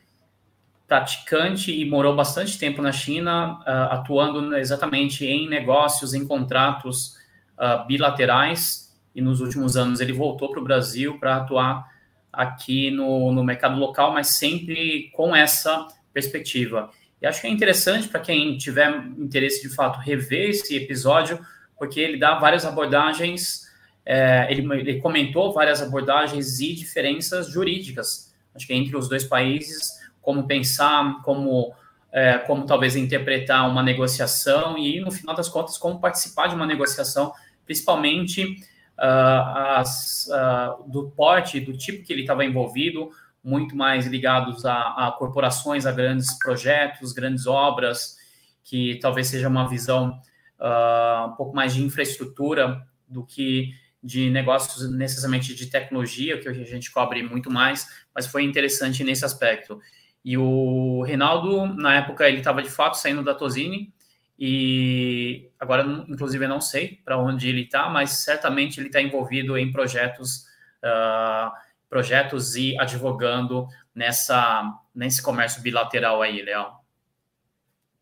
[0.87, 7.16] praticante e morou bastante tempo na China, uh, atuando exatamente em negócios, em contratos
[7.59, 11.89] uh, bilaterais, e nos últimos anos ele voltou para o Brasil para atuar
[12.32, 16.91] aqui no, no mercado local, mas sempre com essa perspectiva.
[17.22, 21.39] E acho que é interessante para quem tiver interesse de fato rever esse episódio,
[21.78, 23.62] porque ele dá várias abordagens,
[24.05, 30.04] é, ele, ele comentou várias abordagens e diferenças jurídicas, acho que entre os dois países,
[30.25, 31.72] como pensar, como,
[32.11, 36.66] é, como talvez interpretar uma negociação e, no final das contas, como participar de uma
[36.66, 37.33] negociação,
[37.66, 38.57] principalmente
[38.99, 43.11] uh, as, uh, do porte, do tipo que ele estava envolvido,
[43.43, 48.16] muito mais ligados a, a, corporações, a grandes projetos, grandes obras,
[48.64, 50.18] que talvez seja uma visão
[50.59, 56.53] uh, um pouco mais de infraestrutura do que de negócios necessariamente de tecnologia, que a
[56.53, 59.81] gente cobre muito mais, mas foi interessante nesse aspecto.
[60.25, 63.93] E o Reinaldo, na época, ele estava de fato saindo da Tosini,
[64.39, 69.57] e agora, inclusive, eu não sei para onde ele está, mas certamente ele está envolvido
[69.57, 70.47] em projetos,
[70.83, 71.53] uh,
[71.89, 76.85] projetos e advogando nessa, nesse comércio bilateral aí, Leal.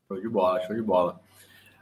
[0.08, 1.20] Show de bola, show de bola.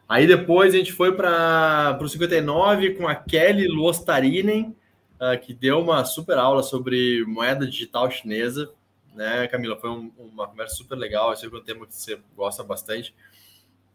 [0.08, 4.76] Aí depois a gente foi para o 59 com a Kelly Luostarinen,
[5.14, 8.68] uh, que deu uma super aula sobre moeda digital chinesa.
[9.14, 9.76] Né, Camila?
[9.76, 11.30] Foi um, uma conversa super legal.
[11.30, 13.14] Eu sei que é um tema que você gosta bastante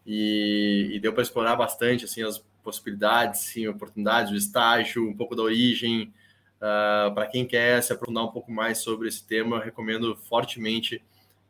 [0.06, 5.36] e, e deu para explorar bastante assim as possibilidades, sim, oportunidades, o estágio, um pouco
[5.36, 6.14] da origem.
[6.58, 11.04] Uh, para quem quer se aprofundar um pouco mais sobre esse tema, recomendo fortemente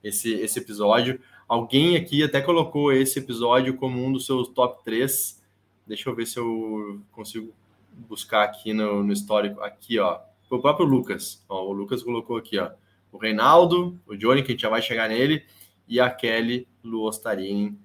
[0.04, 1.20] esse, esse episódio.
[1.48, 5.42] Alguém aqui até colocou esse episódio como um dos seus top 3.
[5.88, 7.54] Deixa eu ver se eu consigo
[7.92, 9.62] buscar aqui no, no histórico.
[9.62, 10.20] Aqui, ó.
[10.50, 11.44] Foi o próprio Lucas.
[11.48, 12.72] Ó, o Lucas colocou aqui, ó.
[13.16, 15.46] O Reinaldo, o Johnny, que a gente já vai chegar nele,
[15.88, 17.78] e a Kelly Luostarini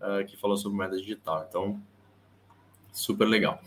[0.00, 1.44] uh, que falou sobre moeda digital.
[1.46, 1.78] Então,
[2.90, 3.60] super legal.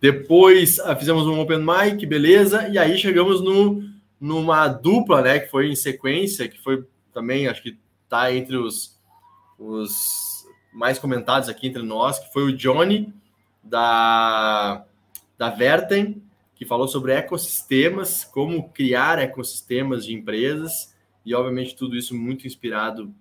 [0.00, 2.68] Depois uh, fizemos um open mic, beleza?
[2.68, 3.88] E aí chegamos no,
[4.20, 5.38] numa dupla, né?
[5.38, 9.00] Que foi em sequência, que foi também, acho que tá entre os,
[9.56, 13.14] os mais comentados aqui entre nós, que foi o Johnny
[13.62, 14.84] da,
[15.38, 16.20] da Verten,
[16.54, 20.94] que falou sobre ecossistemas, como criar ecossistemas de empresas,
[21.24, 23.12] e obviamente tudo isso muito inspirado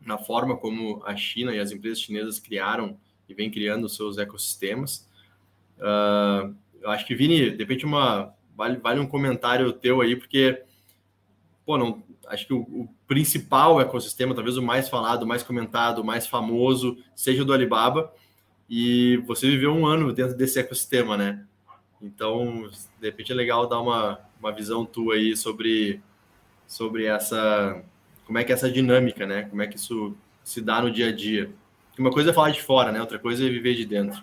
[0.00, 5.08] na forma como a China e as empresas chinesas criaram e vem criando seus ecossistemas.
[5.78, 10.62] Uh, eu acho que, Vini, de repente, uma, vale, vale um comentário teu aí, porque,
[11.64, 16.00] pô, não, acho que o, o, principal ecossistema, talvez o mais falado, o mais comentado,
[16.00, 18.12] o mais famoso, seja o do Alibaba,
[18.68, 21.46] e você viveu um ano dentro desse ecossistema, né?
[22.04, 26.02] Então, de repente é legal dar uma, uma visão tua aí sobre,
[26.66, 27.82] sobre essa
[28.26, 29.44] como é que é essa dinâmica, né?
[29.44, 31.50] Como é que isso se dá no dia a dia.
[31.98, 33.00] Uma coisa é falar de fora, né?
[33.00, 34.22] Outra coisa é viver de dentro.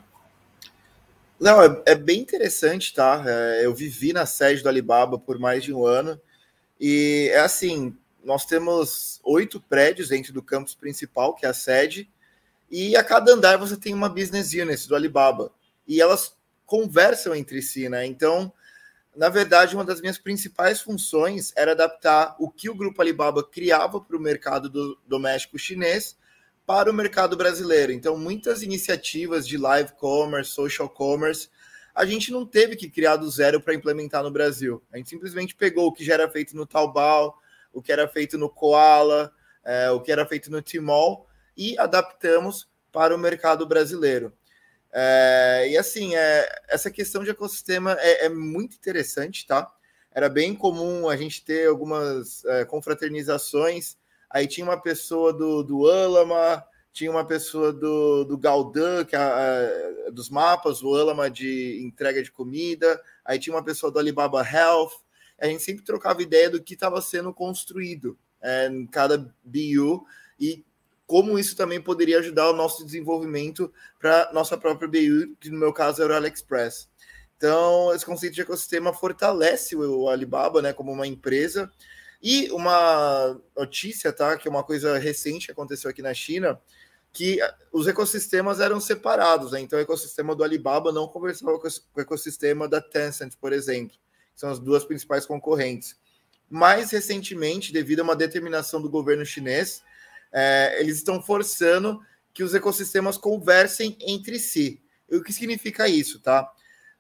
[1.39, 3.23] Não, é, é bem interessante, tá?
[3.25, 6.19] É, eu vivi na sede do Alibaba por mais de um ano
[6.79, 12.07] e é assim, nós temos oito prédios dentro do campus principal, que é a sede,
[12.69, 15.51] e a cada andar você tem uma business unit do Alibaba
[15.87, 16.35] e elas
[16.71, 18.05] conversam entre si, né?
[18.05, 18.53] Então
[19.13, 23.99] na verdade, uma das minhas principais funções era adaptar o que o Grupo Alibaba criava
[23.99, 26.15] para o mercado do, doméstico chinês
[26.65, 27.91] para o mercado brasileiro.
[27.91, 31.49] Então, muitas iniciativas de live commerce, social commerce,
[31.93, 34.81] a gente não teve que criar do zero para implementar no Brasil.
[34.93, 37.37] A gente simplesmente pegou o que já era feito no Taobao,
[37.73, 39.33] o que era feito no Koala,
[39.65, 44.31] é, o que era feito no Tmall e adaptamos para o mercado brasileiro.
[44.93, 49.71] É, e assim, é, essa questão de ecossistema é, é, muito interessante, tá?
[50.11, 53.97] Era bem comum a gente ter algumas é, confraternizações.
[54.29, 60.11] Aí tinha uma pessoa do, do Alama, tinha uma pessoa do, do Galdan, que é,
[60.11, 64.91] dos mapas, o Alama de entrega de comida, aí tinha uma pessoa do Alibaba Health.
[65.39, 70.05] A gente sempre trocava ideia do que estava sendo construído é, em cada BU
[70.39, 70.65] e
[71.11, 75.73] como isso também poderia ajudar o nosso desenvolvimento para nossa própria BU, que no meu
[75.73, 76.87] caso era o AliExpress.
[77.35, 81.69] Então, esse conceito de ecossistema fortalece o Alibaba né, como uma empresa.
[82.23, 84.37] E uma notícia, tá?
[84.37, 86.57] Que é uma coisa recente que aconteceu aqui na China,
[87.11, 87.39] que
[87.73, 89.59] os ecossistemas eram separados, né?
[89.59, 93.97] Então, o ecossistema do Alibaba não conversava com o ecossistema da Tencent, por exemplo,
[94.33, 95.93] que são as duas principais concorrentes.
[96.49, 99.83] Mais recentemente, devido a uma determinação do governo chinês,
[100.31, 101.99] é, eles estão forçando
[102.33, 104.81] que os ecossistemas conversem entre si.
[105.11, 106.49] O que significa isso, tá?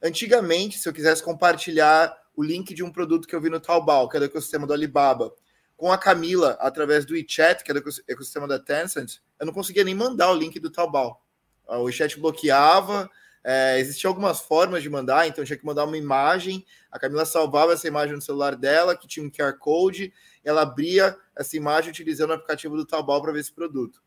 [0.01, 4.09] Antigamente, se eu quisesse compartilhar o link de um produto que eu vi no Taobao,
[4.09, 5.33] que é do ecossistema do Alibaba,
[5.77, 9.83] com a Camila através do WeChat, que é do ecossistema da Tencent, eu não conseguia
[9.83, 11.21] nem mandar o link do Taobao.
[11.67, 13.09] O WeChat bloqueava,
[13.43, 17.73] é, existiam algumas formas de mandar, então tinha que mandar uma imagem, a Camila salvava
[17.73, 20.13] essa imagem no celular dela, que tinha um QR Code,
[20.43, 24.01] ela abria essa imagem utilizando o aplicativo do Taobao para ver esse produto.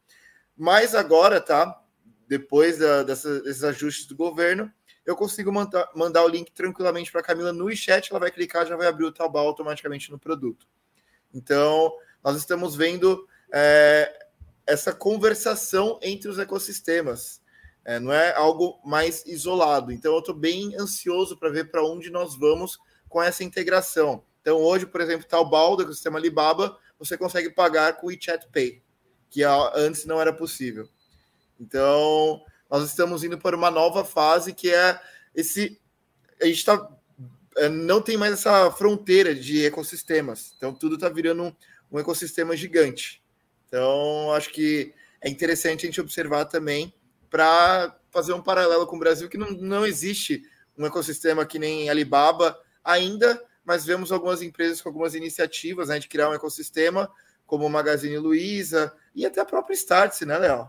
[0.56, 1.82] Mas agora, tá?
[2.28, 4.72] Depois da, dessa, desses ajustes do governo,
[5.04, 8.66] eu consigo mandar, mandar o link tranquilamente para a Camila no chat, ela vai clicar,
[8.66, 10.66] já vai abrir o Taobao automaticamente no produto.
[11.32, 14.10] Então, nós estamos vendo é,
[14.66, 17.42] essa conversação entre os ecossistemas.
[17.84, 19.92] É, não é algo mais isolado.
[19.92, 24.24] Então, eu estou bem ansioso para ver para onde nós vamos com essa integração.
[24.40, 28.82] Então, hoje, por exemplo, Taobao, do ecossistema Alibaba, você consegue pagar com o WeChat Pay,
[29.30, 30.88] que antes não era possível.
[31.60, 35.00] Então, nós estamos indo para uma nova fase que é
[35.34, 35.80] esse.
[36.40, 36.88] A gente está
[37.56, 40.52] é, não tem mais essa fronteira de ecossistemas.
[40.56, 41.52] Então, tudo está virando um,
[41.92, 43.22] um, ecossistema gigante.
[43.66, 46.92] Então, acho que é interessante a gente observar também
[47.30, 50.42] para fazer um paralelo com o Brasil, que não, não existe
[50.76, 56.08] um ecossistema que nem Alibaba ainda, mas vemos algumas empresas com algumas iniciativas né, de
[56.08, 57.10] criar um ecossistema,
[57.46, 60.68] como o Magazine Luiza e até a própria Startse, né, Léo?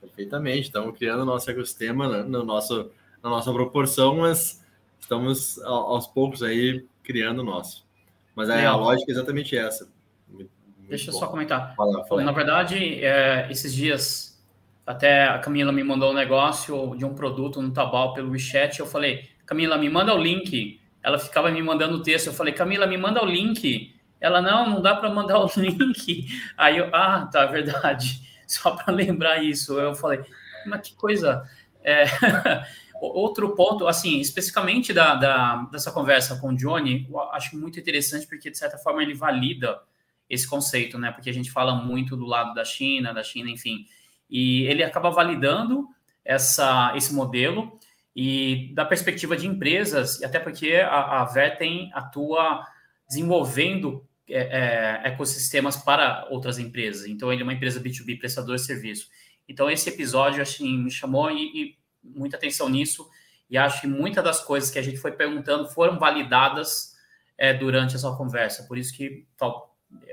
[0.00, 2.90] Perfeitamente, estamos criando o nosso ecossistema no nosso,
[3.22, 4.64] na nossa proporção, mas
[5.00, 7.86] estamos aos poucos aí criando o nosso.
[8.34, 9.88] Mas a, a lógica é exatamente essa.
[10.28, 11.16] Muito, muito Deixa bom.
[11.16, 11.74] eu só comentar.
[11.74, 14.42] Fala, fala Na verdade, é, esses dias,
[14.86, 18.78] até a Camila me mandou um negócio de um produto no Tabal pelo WeChat.
[18.78, 20.80] Eu falei, Camila, me manda o link.
[21.06, 22.26] Ela ficava me mandando o texto.
[22.26, 23.94] Eu falei, Camila, me manda o link.
[24.20, 26.26] Ela, não, não dá para mandar o link.
[26.58, 28.28] Aí eu, ah, tá, verdade.
[28.44, 29.78] Só para lembrar isso.
[29.78, 30.24] Eu falei,
[30.66, 31.48] mas que coisa.
[31.84, 32.06] É...
[33.00, 38.26] Outro ponto, assim, especificamente da, da, dessa conversa com o Johnny, eu acho muito interessante
[38.26, 39.78] porque, de certa forma, ele valida
[40.28, 41.12] esse conceito, né?
[41.12, 43.86] Porque a gente fala muito do lado da China, da China, enfim.
[44.28, 45.86] E ele acaba validando
[46.24, 47.78] essa, esse modelo
[48.16, 52.66] e da perspectiva de empresas, e até porque a, a Vertem atua
[53.06, 57.06] desenvolvendo é, é, ecossistemas para outras empresas.
[57.06, 59.08] Então, ele é uma empresa B2B, prestador de serviço.
[59.46, 63.06] Então, esse episódio, assim, me chamou e, e muita atenção nisso
[63.50, 66.96] e acho que muitas das coisas que a gente foi perguntando foram validadas
[67.36, 68.64] é, durante essa conversa.
[68.64, 69.26] Por isso que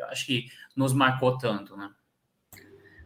[0.09, 1.89] acho que nos marcou tanto, né?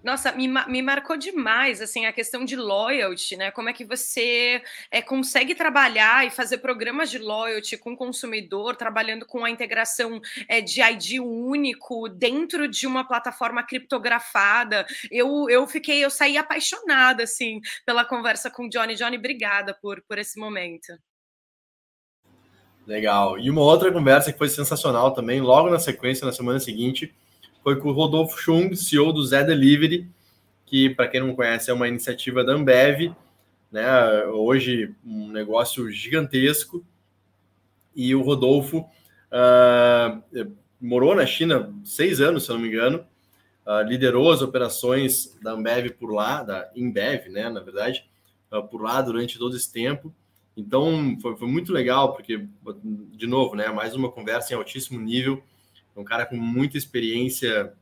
[0.08, 3.52] Nossa, me, me marcou demais, assim, a questão de loyalty, né?
[3.52, 8.78] Como é que você é, consegue trabalhar e fazer programas de loyalty com o consumidor,
[8.78, 14.86] trabalhando com a integração é, de ID único dentro de uma plataforma criptografada.
[15.12, 18.96] Eu, eu fiquei, eu saí apaixonada, assim, pela conversa com o Johnny.
[18.96, 20.98] Johnny, obrigada por, por esse momento.
[22.86, 23.38] Legal.
[23.38, 27.14] E uma outra conversa que foi sensacional também, logo na sequência, na semana seguinte,
[27.64, 30.10] foi com o Rodolfo Chung, CEO do Zé Delivery,
[30.66, 33.14] que, para quem não conhece, é uma iniciativa da Ambev,
[33.72, 34.26] né?
[34.28, 36.86] Hoje, um negócio gigantesco.
[37.96, 38.80] E o Rodolfo
[39.32, 43.06] uh, morou na China seis anos, se não me engano,
[43.66, 47.50] uh, liderou as operações da Ambev por lá, da Imbev, né?
[47.50, 48.06] Na verdade,
[48.52, 50.14] uh, por lá durante todo esse tempo.
[50.56, 52.46] Então, foi, foi muito legal, porque,
[53.14, 53.70] de novo, né?
[53.70, 55.42] Mais uma conversa em altíssimo nível
[55.98, 57.74] um cara com muita experiência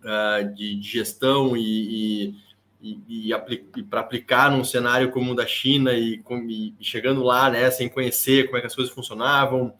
[0.00, 2.34] uh, de, de, gestão e,
[2.80, 7.48] e, e, e para aplicar num cenário como o da China e, e, chegando lá,
[7.48, 9.72] né, sem conhecer como é que as coisas funcionavam,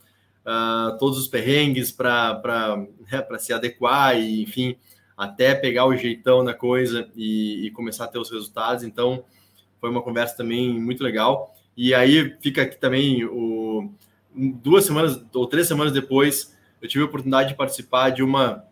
[0.47, 2.77] uh, todos os perrengues para
[3.11, 4.77] né, se adequar e, enfim,
[5.17, 8.85] até pegar o jeitão na coisa e, começar a ter os resultados.
[8.85, 9.25] Então,
[9.81, 11.55] foi uma conversa também muito legal.
[11.77, 13.91] E aí fica aqui também o
[14.35, 16.52] duas semanas ou três semanas depois
[16.83, 18.65] eu tive a oportunidade de participar de uma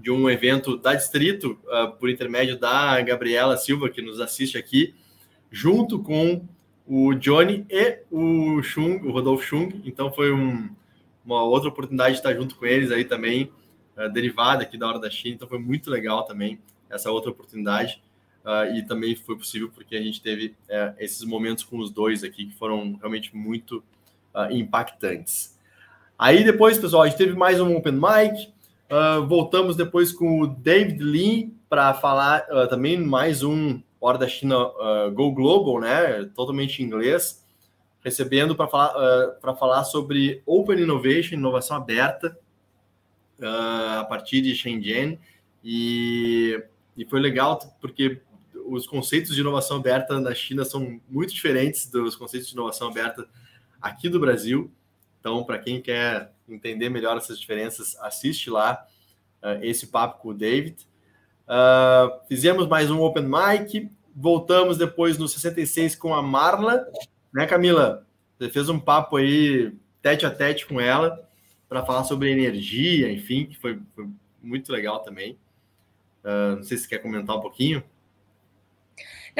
[0.00, 4.94] de um evento da Distrito, uh, por intermédio da Gabriela Silva, que nos assiste aqui,
[5.50, 6.42] junto com
[6.86, 9.82] o Johnny e o Chung, o Rodolfo Chung.
[9.84, 10.70] Então foi um,
[11.24, 13.52] uma outra oportunidade de estar junto com eles aí também,
[13.96, 15.34] uh, derivada aqui da Hora da China.
[15.34, 16.58] Então foi muito legal também
[16.88, 18.02] essa outra oportunidade.
[18.42, 22.24] Uh, e também foi possível porque a gente teve uh, esses momentos com os dois
[22.24, 23.84] aqui que foram realmente muito
[24.52, 25.58] impactantes.
[26.22, 28.52] Aí depois, pessoal, a gente teve mais um Open Mic.
[28.90, 34.28] Uh, voltamos depois com o David Lee para falar uh, também mais um Hora da
[34.28, 36.30] China uh, Go Global, né?
[36.34, 37.42] Totalmente em inglês,
[38.04, 42.36] recebendo para falar, para falar sobre Open Innovation, inovação aberta,
[43.42, 45.18] a partir de Shenzhen.
[45.64, 46.62] E,
[46.98, 48.20] e foi legal porque
[48.66, 53.26] os conceitos de inovação aberta na China são muito diferentes dos conceitos de inovação aberta
[53.80, 54.70] aqui do Brasil.
[55.20, 58.84] Então, para quem quer entender melhor essas diferenças, assiste lá
[59.42, 60.86] uh, esse papo com o David.
[61.46, 63.90] Uh, fizemos mais um Open Mic.
[64.16, 66.86] voltamos depois no 66 com a Marla,
[67.32, 68.06] né, Camila?
[68.38, 71.28] Você fez um papo aí tete a tete com ela
[71.68, 74.08] para falar sobre energia, enfim, que foi, foi
[74.42, 75.38] muito legal também.
[76.24, 77.84] Uh, não sei se você quer comentar um pouquinho.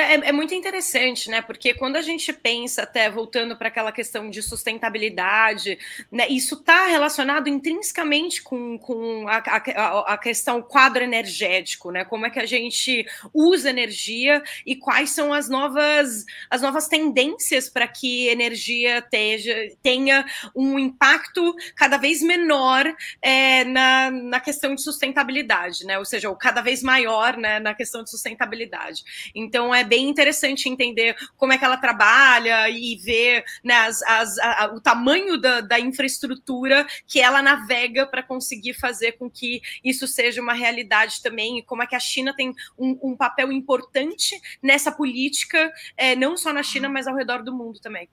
[0.03, 1.43] É, é, muito interessante, né?
[1.43, 5.79] Porque quando a gente pensa, até voltando para aquela questão de sustentabilidade,
[6.11, 12.05] né, isso está relacionado intrinsecamente com, com a, a, a, questão quadro energético, né?
[12.05, 17.69] Como é que a gente usa energia e quais são as novas, as novas tendências
[17.69, 20.25] para que energia teja, tenha
[20.55, 22.85] um impacto cada vez menor
[23.23, 25.99] é, na, na questão de sustentabilidade, né?
[25.99, 29.03] Ou seja, cada vez maior né, na questão de sustentabilidade.
[29.35, 34.39] Então, é bem interessante entender como é que ela trabalha e ver né, as, as,
[34.39, 40.07] a, o tamanho da, da infraestrutura que ela navega para conseguir fazer com que isso
[40.07, 44.41] seja uma realidade também, e como é que a China tem um, um papel importante
[44.63, 48.09] nessa política, é, não só na China, mas ao redor do mundo também.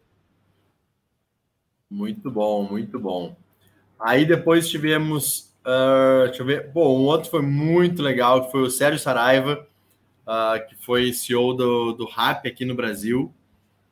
[1.89, 3.35] Muito bom, muito bom.
[3.99, 8.61] Aí depois tivemos, uh, deixa eu ver, bom, um outro foi muito legal, que foi
[8.61, 9.67] o Sérgio Saraiva,
[10.27, 13.33] uh, que foi CEO do, do RAP aqui no Brasil.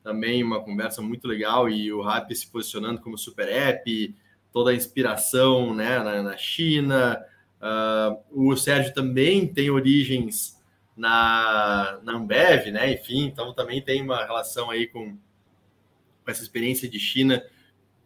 [0.04, 4.14] Também uma conversa muito legal e o RAP se posicionando como super app,
[4.52, 7.24] toda a inspiração né, na, na China.
[7.60, 10.56] Uh, o Sérgio também tem origens
[10.96, 12.92] na, na Ambev, né?
[12.92, 17.42] Enfim, então também tem uma relação aí com, com essa experiência de China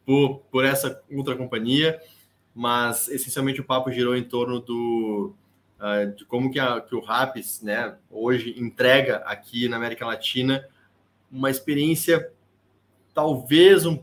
[0.06, 2.00] por, por essa outra companhia,
[2.54, 5.34] mas essencialmente o papo girou em torno do,
[5.80, 10.64] uh, de como que, a, que o Raps, né, hoje entrega aqui na América Latina
[11.30, 12.30] uma experiência
[13.14, 14.02] talvez um,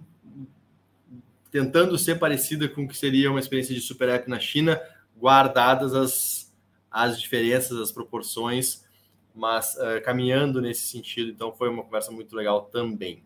[1.51, 4.79] tentando ser parecida com o que seria uma experiência de super app na China,
[5.17, 6.53] guardadas as,
[6.91, 8.85] as diferenças, as proporções,
[9.33, 11.29] mas uh, caminhando nesse sentido.
[11.29, 13.23] Então foi uma conversa muito legal também.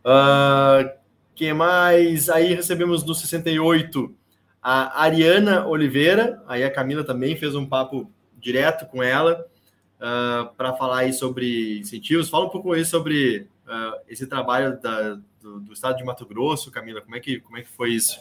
[0.00, 0.90] Uh,
[1.34, 2.28] que mais?
[2.28, 4.14] Aí recebemos no 68
[4.70, 9.40] a Ariana Oliveira, aí a Camila também fez um papo direto com ela
[9.98, 12.28] uh, ah, para falar aí sobre incentivos.
[12.28, 16.70] Fala um pouco aí sobre uh, esse trabalho da, do, do, estado de Mato Grosso,
[16.70, 17.00] Camila.
[17.00, 18.20] Como é que, como é que foi isso?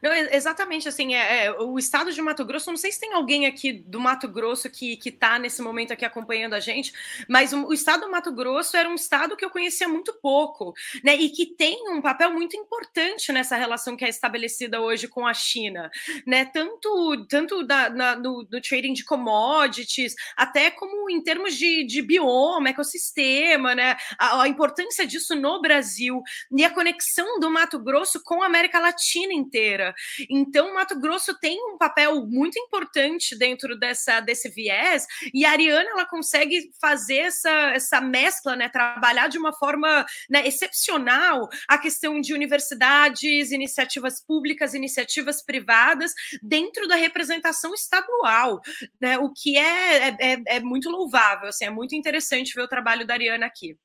[0.00, 3.46] Não, exatamente, assim, é, é, o estado de Mato Grosso, não sei se tem alguém
[3.46, 6.92] aqui do Mato Grosso que está nesse momento aqui acompanhando a gente,
[7.28, 10.74] mas o, o, estado do Mato Grosso era um estado que eu conhecia muito pouco,
[11.02, 15.26] né, e que tem um papel muito importante nessa relação que é estabelecida hoje com
[15.26, 15.90] a China,
[16.26, 21.84] né, tanto, tanto da, na, no, no trading de commodities, até como em termos de,
[21.84, 26.22] de bioma, ecossistema, né, a, a importância disso no Brasil,
[26.56, 29.81] e a conexão do Mato Grosso com a América Latina inteira,
[30.28, 35.90] então, Mato Grosso tem um papel muito importante dentro dessa, desse viés, e a Ariana
[35.90, 42.20] ela consegue fazer essa, essa mescla, né, trabalhar de uma forma né, excepcional a questão
[42.20, 46.12] de universidades, iniciativas públicas, iniciativas privadas
[46.42, 48.60] dentro da representação estadual,
[49.00, 52.68] né, o que é, é, é, é muito louvável, assim, é muito interessante ver o
[52.68, 53.76] trabalho da Ariana aqui.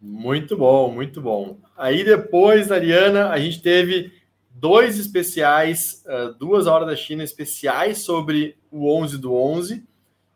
[0.00, 1.58] Muito bom, muito bom.
[1.76, 4.10] Aí depois, Ariana, a gente teve
[4.50, 9.86] dois especiais, uh, duas horas da China especiais sobre o 11 do 11,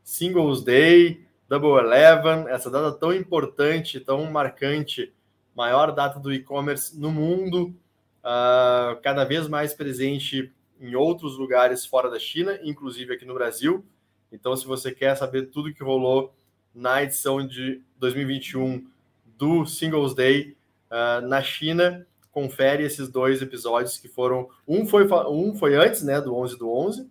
[0.03, 5.15] Singles Day, Double Eleven, essa data tão importante, tão marcante,
[5.57, 7.75] maior data do e-commerce no mundo,
[8.21, 13.83] uh, cada vez mais presente em outros lugares fora da China, inclusive aqui no Brasil.
[14.31, 16.35] Então, se você quer saber tudo que rolou
[16.75, 18.93] na edição de 2021
[19.37, 20.57] do Singles Day
[20.91, 22.07] uh, na China.
[22.31, 24.49] Confere esses dois episódios que foram.
[24.67, 27.03] Um foi, um foi antes né, do 11 do 11,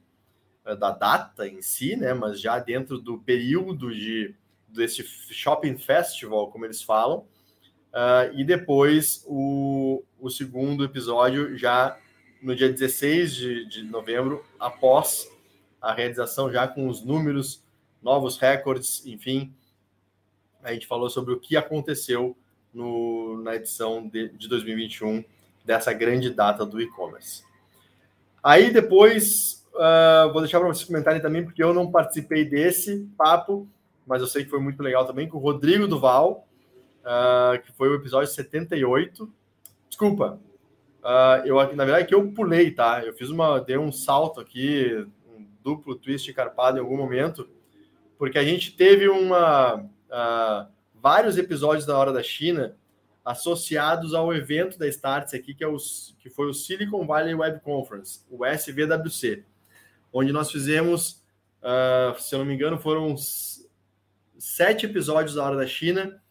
[0.66, 4.36] uh, da data em si, né, mas já dentro do período de,
[4.68, 7.26] desse Shopping Festival, como eles falam.
[7.94, 11.98] Uh, e depois o, o segundo episódio, já
[12.41, 15.30] no dia 16 de, de novembro, após
[15.80, 17.64] a realização, já com os números,
[18.02, 19.54] novos recordes, enfim,
[20.64, 22.35] a gente falou sobre o que aconteceu
[22.73, 25.23] no, na edição de, de 2021
[25.64, 27.44] dessa grande data do e-commerce.
[28.41, 33.68] Aí depois, uh, vou deixar para vocês comentarem também, porque eu não participei desse papo,
[34.06, 36.48] mas eu sei que foi muito legal também, com o Rodrigo Duval,
[37.03, 39.31] uh, que foi o episódio 78.
[39.88, 40.40] Desculpa,
[41.03, 43.03] uh, eu, na verdade, que eu pulei, tá?
[43.03, 45.07] Eu fiz uma, dei um salto aqui,
[45.38, 47.48] um duplo twist carpado em algum momento,
[48.18, 52.77] porque a gente teve uma uh, vários episódios da Hora da China
[53.26, 55.77] associados ao evento da Starts aqui, que, é o,
[56.19, 59.44] que foi o Silicon Valley Web Conference, o SVWC,
[60.11, 61.23] onde nós fizemos
[61.64, 63.15] Uh, se eu não me engano, foram
[64.38, 66.22] sete episódios da Hora da China,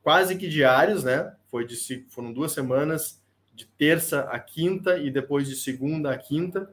[0.00, 1.34] quase que diários, né?
[1.50, 3.20] Foi de, foram duas semanas,
[3.52, 6.72] de terça a quinta e depois de segunda a quinta.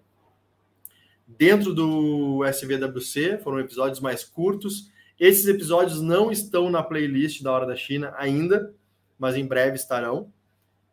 [1.26, 4.92] Dentro do SVWC, foram episódios mais curtos.
[5.20, 8.74] Esses episódios não estão na playlist da Hora da China ainda,
[9.18, 10.32] mas em breve estarão.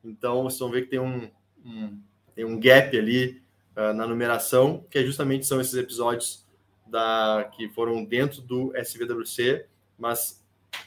[0.04, 1.30] Então, vocês vão ver que tem um,
[1.64, 1.98] um
[2.34, 3.42] tem um gap ali
[3.76, 6.46] uh, na numeração, que é justamente são esses episódios
[6.86, 9.66] da, que foram dentro do SVWC,
[9.98, 10.42] mas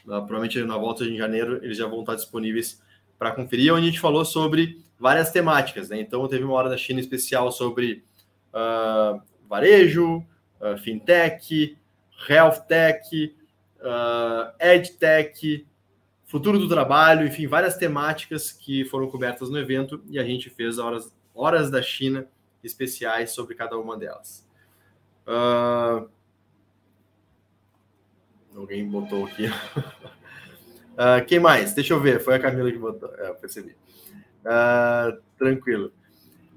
[0.06, 2.82] uh, provavelmente na volta de janeiro eles já vão estar disponíveis
[3.20, 5.90] para conferir, onde a gente falou sobre várias temáticas.
[5.90, 6.00] Né?
[6.00, 8.04] Então, teve uma hora da China especial sobre
[8.54, 10.26] uh, varejo,
[10.82, 11.78] fintech,
[12.28, 13.36] health tech,
[13.80, 15.68] uh, edtech,
[16.26, 20.80] futuro do trabalho, enfim, várias temáticas que foram cobertas no evento e a gente fez
[20.80, 22.28] horas, horas da China
[22.64, 24.48] especiais sobre cada uma delas.
[25.28, 26.10] Uh,
[28.56, 29.48] alguém botou aqui.
[29.48, 31.74] uh, quem mais?
[31.74, 32.20] Deixa eu ver.
[32.20, 33.14] Foi a Camila que botou.
[33.18, 33.76] É, eu percebi.
[34.44, 35.92] Uh, tranquilo.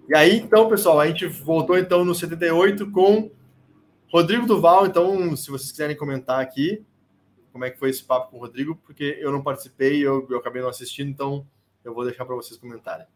[0.08, 3.30] E aí, então, pessoal, a gente voltou então no 78 com
[4.08, 4.86] Rodrigo Duval.
[4.86, 6.84] Então, se vocês quiserem comentar aqui,
[7.52, 10.38] como é que foi esse papo com o Rodrigo, porque eu não participei, eu, eu
[10.38, 11.46] acabei não assistindo, então
[11.84, 13.06] eu vou deixar para vocês comentarem.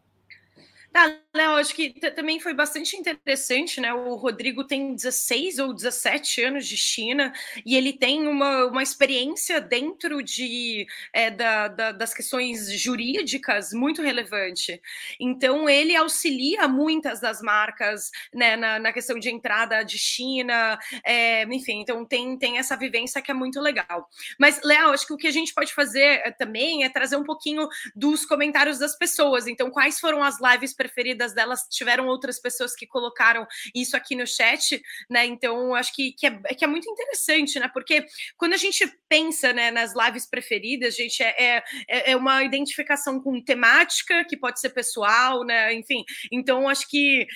[0.91, 3.93] Tá, Léo, acho que também foi bastante interessante, né?
[3.93, 7.31] O Rodrigo tem 16 ou 17 anos de China
[7.65, 14.01] e ele tem uma, uma experiência dentro de, é, da, da, das questões jurídicas muito
[14.01, 14.81] relevante.
[15.17, 21.43] Então, ele auxilia muitas das marcas né, na, na questão de entrada de China, é,
[21.45, 24.09] enfim, então tem, tem essa vivência que é muito legal.
[24.37, 27.23] Mas, Léo, acho que o que a gente pode fazer é, também é trazer um
[27.23, 27.65] pouquinho
[27.95, 29.47] dos comentários das pessoas.
[29.47, 33.45] Então, quais foram as lives preferidas delas, tiveram outras pessoas que colocaram
[33.75, 35.25] isso aqui no chat, né?
[35.25, 37.69] Então, acho que, que, é, que é muito interessante, né?
[37.71, 38.03] Porque
[38.35, 43.43] quando a gente pensa né, nas lives preferidas, gente, é, é, é uma identificação com
[43.43, 45.71] temática, que pode ser pessoal, né?
[45.73, 47.27] Enfim, então acho que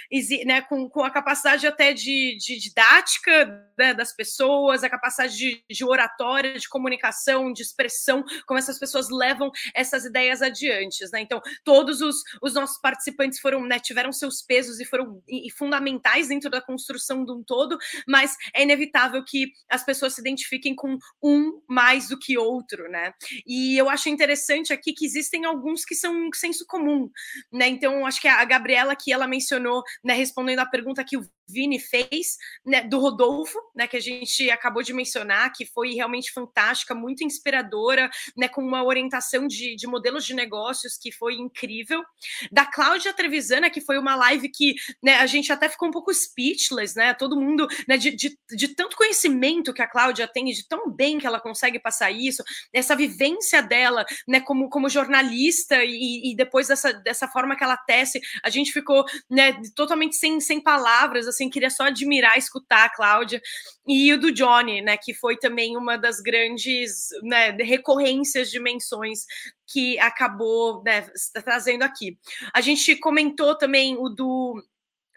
[0.45, 3.45] né, com, com a capacidade até de, de didática
[3.77, 9.09] né, das pessoas, a capacidade de, de oratória, de comunicação, de expressão, como essas pessoas
[9.09, 11.21] levam essas ideias adiante, né?
[11.21, 15.51] Então, todos os, os nossos participantes foram, né, tiveram seus pesos e foram e, e
[15.51, 20.75] fundamentais dentro da construção de um todo, mas é inevitável que as pessoas se identifiquem
[20.75, 23.13] com um mais do que outro, né?
[23.45, 27.09] E eu acho interessante aqui que existem alguns que são um senso comum,
[27.51, 27.67] né?
[27.67, 31.79] Então, acho que a Gabriela que ela mencionou, né, respondendo a pergunta que o Vini
[31.79, 36.95] fez, né, do Rodolfo, né, que a gente acabou de mencionar, que foi realmente fantástica,
[36.95, 42.03] muito inspiradora, né, com uma orientação de, de modelos de negócios que foi incrível.
[42.51, 46.13] Da Cláudia Trevisana, que foi uma live que né, a gente até ficou um pouco
[46.13, 50.67] speechless, né, todo mundo, né, de, de, de tanto conhecimento que a Cláudia tem, de
[50.67, 56.31] tão bem que ela consegue passar isso, essa vivência dela, né, como, como jornalista e,
[56.31, 60.61] e depois dessa, dessa forma que ela tece, a gente ficou, né, totalmente sem, sem
[60.61, 63.41] palavras, assim, queria só admirar, escutar a Cláudia.
[63.87, 69.25] E o do Johnny, né, que foi também uma das grandes né, recorrências de menções
[69.67, 71.07] que acabou né,
[71.43, 72.17] trazendo aqui.
[72.53, 74.63] A gente comentou também o do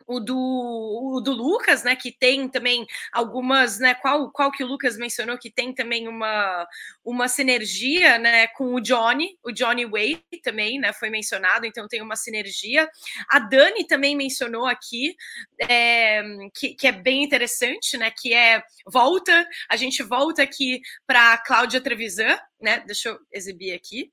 [0.08, 4.66] o do, o do Lucas, né, que tem também algumas, né, qual, qual que o
[4.66, 6.66] Lucas mencionou, que tem também uma,
[7.04, 12.00] uma sinergia, né, com o Johnny, o Johnny Way também, né, foi mencionado, então tem
[12.00, 12.88] uma sinergia.
[13.28, 15.14] A Dani também mencionou aqui,
[15.60, 16.22] é,
[16.54, 21.82] que, que é bem interessante, né, que é, volta, a gente volta aqui para Cláudia
[21.82, 24.10] Trevisan, né, deixa eu exibir aqui,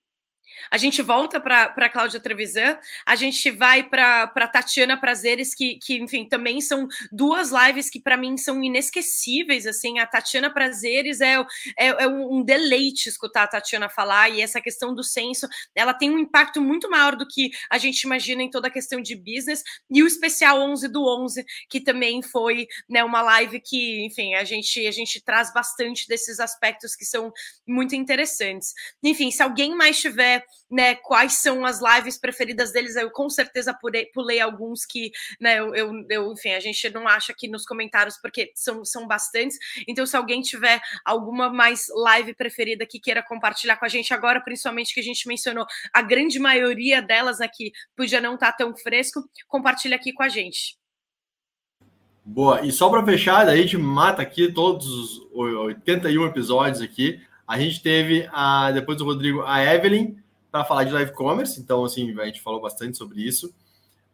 [0.72, 6.28] a gente volta para Cláudia Trevisan, a gente vai para Tatiana Prazeres, que, que, enfim,
[6.28, 9.66] também são duas lives que para mim são inesquecíveis.
[9.66, 11.36] Assim, a Tatiana Prazeres é,
[11.78, 16.10] é, é, um deleite escutar a Tatiana falar, e essa questão do senso ela tem
[16.10, 19.64] um impacto muito maior do que a gente imagina em toda a questão de business.
[19.90, 24.44] E o especial 11 do 11, que também foi né, uma live que, enfim, a
[24.44, 27.32] gente, a gente traz bastante desses aspectos que são
[27.68, 28.74] muito interessantes.
[29.04, 30.35] Enfim, se alguém mais tiver
[30.70, 32.96] né, quais são as lives preferidas deles.
[32.96, 37.08] Eu com certeza pulei, pulei alguns que, né, eu, eu, eu, enfim, a gente não
[37.08, 39.58] acha aqui nos comentários, porque são, são bastantes.
[39.88, 44.42] Então, se alguém tiver alguma mais live preferida que queira compartilhar com a gente agora,
[44.42, 48.76] principalmente que a gente mencionou, a grande maioria delas aqui podia não estar tá tão
[48.76, 50.78] fresco, compartilha aqui com a gente.
[52.28, 57.22] Boa, e só para fechar, a gente mata aqui todos os 81 episódios aqui.
[57.48, 60.16] A gente teve, a, depois do Rodrigo, a Evelyn,
[60.56, 63.54] para falar de live commerce, então assim, a gente falou bastante sobre isso.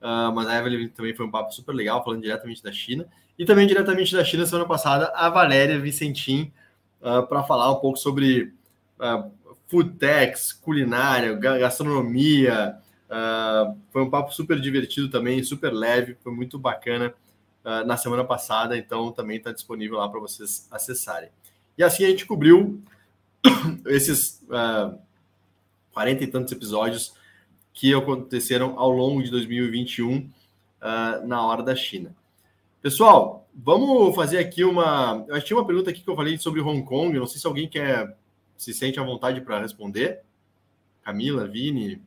[0.02, 3.06] uh, mas a Evelyn também foi um papo super legal, falando diretamente da China.
[3.38, 6.52] E também diretamente da China, semana passada, a Valéria Vicentim,
[7.00, 8.56] uh, para falar um pouco sobre
[9.00, 9.32] uh,
[9.68, 12.76] food techs, culinária, gastronomia.
[13.08, 17.14] Uh, foi um papo super divertido também, super leve, foi muito bacana
[17.86, 21.30] na semana passada, então também está disponível lá para vocês acessarem.
[21.78, 22.82] E assim a gente cobriu
[23.86, 24.44] esses
[25.94, 27.14] 40 e tantos episódios
[27.74, 32.16] que aconteceram ao longo de 2021 uh, na hora da China.
[32.82, 35.24] Pessoal, vamos fazer aqui uma.
[35.28, 37.18] Eu tinha uma pergunta aqui que eu falei sobre Hong Kong.
[37.18, 38.18] Não sei se alguém quer
[38.58, 40.22] se sente à vontade para responder.
[41.04, 42.02] Camila, Vini,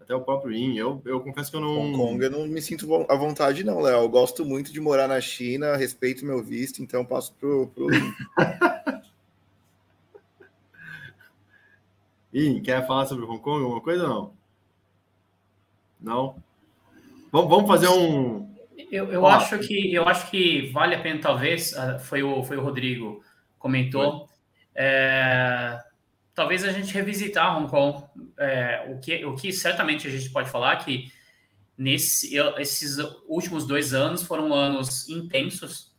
[0.00, 0.76] até o próprio In.
[0.76, 1.78] Eu, eu confesso que eu não.
[1.78, 4.02] Hong Kong eu não me sinto à vontade, não, Léo.
[4.02, 7.86] Eu gosto muito de morar na China, respeito meu visto, então passo pro, pro
[12.32, 12.60] In.
[12.60, 14.32] quer falar sobre Hong Kong alguma coisa ou não?
[16.00, 16.42] Não?
[17.32, 18.48] Vamos, vamos fazer um.
[18.90, 22.56] Eu, eu acho que eu acho que vale a pena, talvez, ah, foi o, foi
[22.56, 23.22] o Rodrigo
[23.58, 24.28] comentou.
[24.74, 25.78] É,
[26.34, 28.04] talvez a gente revisitar Hong Kong.
[28.38, 31.12] É, o, que, o que certamente a gente pode falar que
[31.76, 32.96] nesse, esses
[33.26, 35.92] últimos dois anos foram anos intensos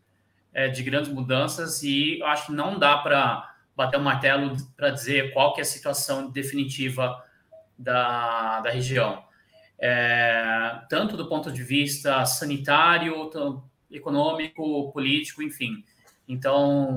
[0.54, 3.49] é, de grandes mudanças e acho que não dá para
[3.80, 7.24] bater o um martelo para dizer qual que é a situação definitiva
[7.78, 9.24] da, da região.
[9.80, 13.32] É, tanto do ponto de vista sanitário,
[13.90, 15.86] econômico, político, enfim.
[16.28, 16.92] Então,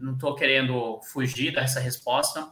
[0.00, 2.48] não estou querendo fugir dessa resposta,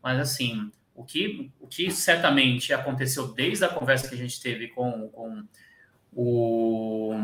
[0.00, 4.68] mas, assim, o que, o que certamente aconteceu desde a conversa que a gente teve
[4.68, 5.44] com, com
[6.14, 7.16] o.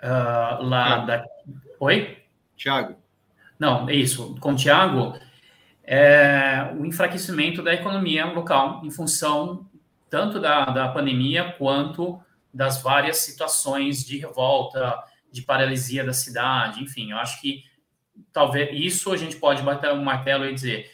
[0.00, 1.24] Uh, lá da.
[1.80, 2.22] Oi?
[2.56, 2.99] Tiago.
[3.60, 4.34] Não, é isso.
[4.40, 5.14] Com o Tiago,
[5.84, 9.68] é o enfraquecimento da economia local em função
[10.08, 12.20] tanto da, da pandemia quanto
[12.52, 14.98] das várias situações de revolta,
[15.30, 17.62] de paralisia da cidade, enfim, eu acho que
[18.32, 20.90] talvez isso a gente pode bater um martelo e dizer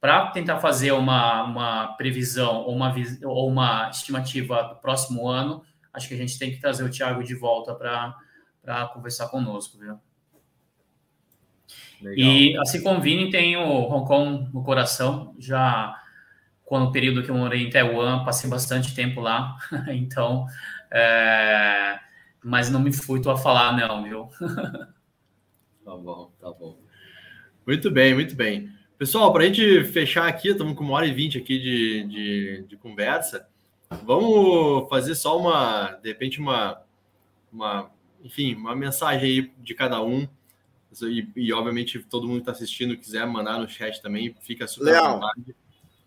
[0.00, 2.92] para tentar fazer uma, uma previsão ou uma,
[3.24, 5.62] ou uma estimativa do próximo ano,
[5.92, 10.00] acho que a gente tem que trazer o Thiago de volta para conversar conosco, viu?
[12.02, 12.16] Legal.
[12.16, 15.96] E assim como Vini, tem o Hong Kong no coração, já
[16.64, 19.56] quando o período que eu morei em Taiwan, passei bastante tempo lá,
[19.88, 20.46] então,
[20.90, 21.98] é,
[22.42, 24.28] mas não me fui a falar não, viu?
[25.84, 26.78] tá bom, tá bom.
[27.66, 28.70] Muito bem, muito bem.
[28.98, 32.64] Pessoal, para a gente fechar aqui, estamos com uma hora e vinte aqui de, de,
[32.68, 33.46] de, conversa.
[34.04, 36.82] Vamos fazer só uma, de repente, uma,
[37.52, 37.90] uma,
[38.24, 40.26] enfim, uma mensagem aí de cada um.
[41.00, 44.92] E, e obviamente, todo mundo que está assistindo quiser mandar no chat também, fica super
[44.92, 45.56] Leal, vontade.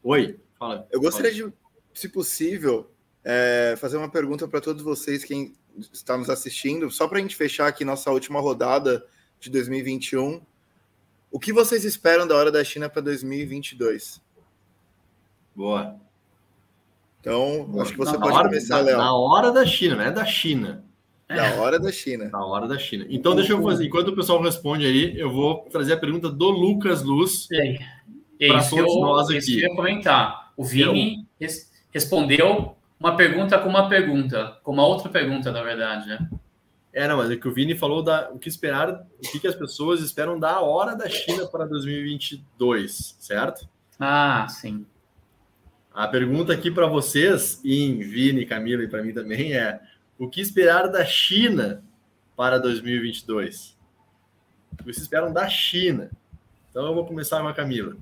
[0.03, 0.87] Oi, fala.
[0.91, 1.49] Eu gostaria fala.
[1.49, 2.91] de, se possível,
[3.23, 5.53] é, fazer uma pergunta para todos vocês, quem
[5.91, 9.05] está nos assistindo, só para a gente fechar aqui nossa última rodada
[9.39, 10.41] de 2021
[11.35, 14.21] o que vocês esperam da hora da China para 2022?
[15.53, 15.99] Boa.
[17.19, 17.83] Então, Boa.
[17.83, 18.97] acho que você na pode hora, começar, Léo.
[18.97, 20.84] Na hora da China, não é da China.
[21.27, 22.29] Na hora da China.
[22.31, 23.05] Na hora da China.
[23.09, 23.85] Então, deixa eu fazer.
[23.85, 27.47] Enquanto o pessoal responde aí, eu vou trazer a pergunta do Lucas Luz
[28.37, 29.61] para todos eu, nós aqui.
[29.61, 30.53] Eu ia comentar.
[30.55, 31.49] O Vini eu...
[31.91, 36.29] respondeu uma pergunta com uma pergunta, com uma outra pergunta, na verdade, né?
[36.93, 39.47] É, não, mas é que o Vini falou da, o que esperar, o que, que
[39.47, 43.67] as pessoas esperam da hora da China para 2022, certo?
[43.99, 44.85] Ah, sim.
[45.93, 49.79] A pergunta aqui para vocês, em Vini, Camila e para mim também é:
[50.17, 51.83] o que esperar da China
[52.35, 53.77] para 2022?
[54.71, 56.09] O que vocês esperam da China?
[56.69, 57.95] Então eu vou começar com a Camila.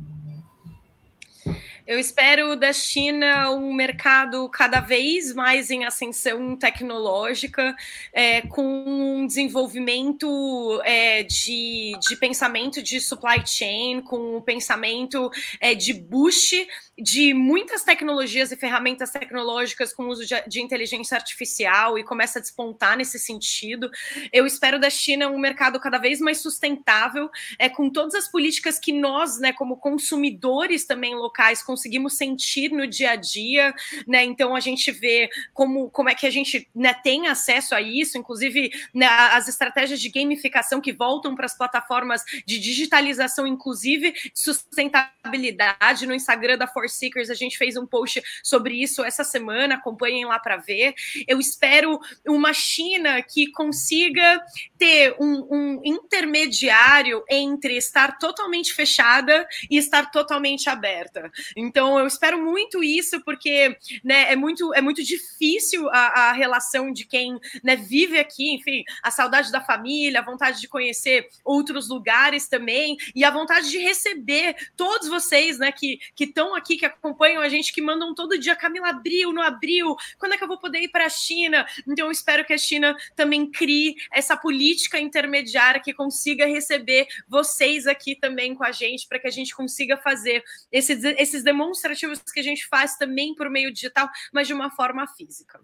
[1.85, 7.75] Eu espero da China um mercado cada vez mais em ascensão tecnológica,
[8.13, 15.29] é, com um desenvolvimento é, de, de pensamento de supply chain, com o pensamento
[15.59, 16.65] é, de boost
[16.97, 22.41] de muitas tecnologias e ferramentas tecnológicas com uso de, de, inteligência artificial e começa a
[22.41, 23.89] despontar nesse sentido.
[24.31, 28.77] Eu espero da China um mercado cada vez mais sustentável, é, com todas as políticas
[28.77, 33.73] que nós, né, como consumidores também locais, conseguimos sentir no dia a dia,
[34.07, 34.23] né?
[34.23, 38.17] Então a gente vê como, como é que a gente né, tem acesso a isso,
[38.19, 46.05] inclusive né, as estratégias de gamificação que voltam para as plataformas de digitalização, inclusive sustentabilidade
[46.05, 50.25] no Instagram da For Seekers, a gente fez um post sobre isso essa semana, acompanhem
[50.25, 50.93] lá para ver.
[51.27, 54.41] Eu espero uma China que consiga
[54.77, 61.31] ter um, um intermediário entre estar totalmente fechada e estar totalmente aberta.
[61.55, 66.91] Então eu espero muito isso, porque né, é, muito, é muito difícil a, a relação
[66.91, 71.87] de quem né, vive aqui, enfim, a saudade da família, a vontade de conhecer outros
[71.87, 77.41] lugares também, e a vontade de receber todos vocês né, que estão aqui, que acompanham
[77.41, 80.59] a gente, que mandam todo dia, Camila, abriu, não abriu, quando é que eu vou
[80.59, 81.65] poder ir para a China?
[81.87, 87.87] Então eu espero que a China também crie essa política intermediária que consiga receber vocês
[87.87, 92.39] aqui também com a gente, para que a gente consiga fazer esses, esses demonstrativos que
[92.39, 95.59] a gente faz também por meio digital, mas de uma forma física.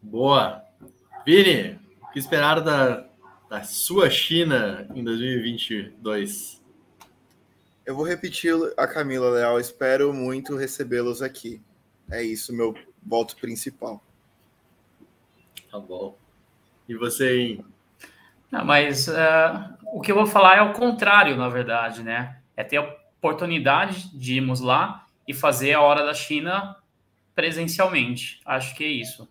[0.00, 0.64] Boa.
[1.24, 3.06] Vini, o que esperar da,
[3.48, 6.61] da sua China em 2022?
[7.84, 9.58] Eu vou repetir a Camila Leal.
[9.58, 11.60] Espero muito recebê-los aqui.
[12.10, 14.02] É isso, meu voto principal.
[15.70, 16.16] Tá bom.
[16.88, 17.64] E você, hein?
[18.50, 19.12] Não, mas uh,
[19.86, 22.38] o que eu vou falar é o contrário, na verdade, né?
[22.56, 22.82] É ter a
[23.16, 26.76] oportunidade de irmos lá e fazer a hora da China
[27.34, 28.40] presencialmente.
[28.44, 29.28] Acho que é isso.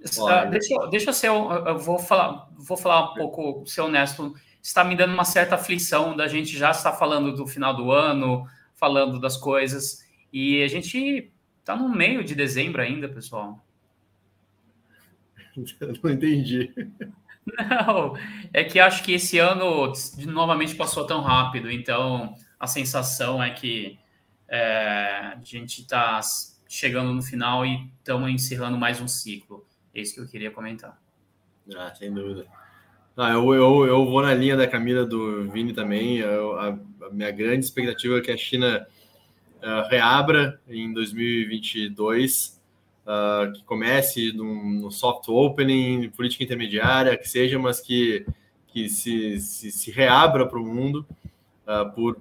[0.00, 4.34] Uh, deixa, deixa eu ser, eu vou falar, vou falar um pouco, ser honesto.
[4.62, 8.46] Está me dando uma certa aflição da gente já estar falando do final do ano,
[8.74, 11.30] falando das coisas, e a gente
[11.60, 13.64] está no meio de dezembro ainda, pessoal.
[15.80, 16.72] Eu não entendi.
[17.46, 18.14] Não,
[18.52, 19.92] é que acho que esse ano
[20.26, 23.98] novamente passou tão rápido, então a sensação é que
[24.48, 26.20] é, a gente está
[26.68, 29.66] chegando no final e estamos encerrando mais um ciclo.
[29.94, 31.00] É isso que eu queria comentar.
[31.74, 32.46] Ah, sem dúvida.
[33.20, 36.18] Ah, eu, eu, eu vou na linha da Camila do Vini também.
[36.18, 36.68] Eu, a,
[37.02, 38.86] a, minha grande expectativa é que a China
[39.56, 42.60] uh, reabra em 2022
[43.04, 48.24] uh, que comece no, no, soft opening, política intermediária, que seja, mas que,
[48.68, 51.04] que se, se, se reabra para o mundo
[51.66, 52.20] uh, por,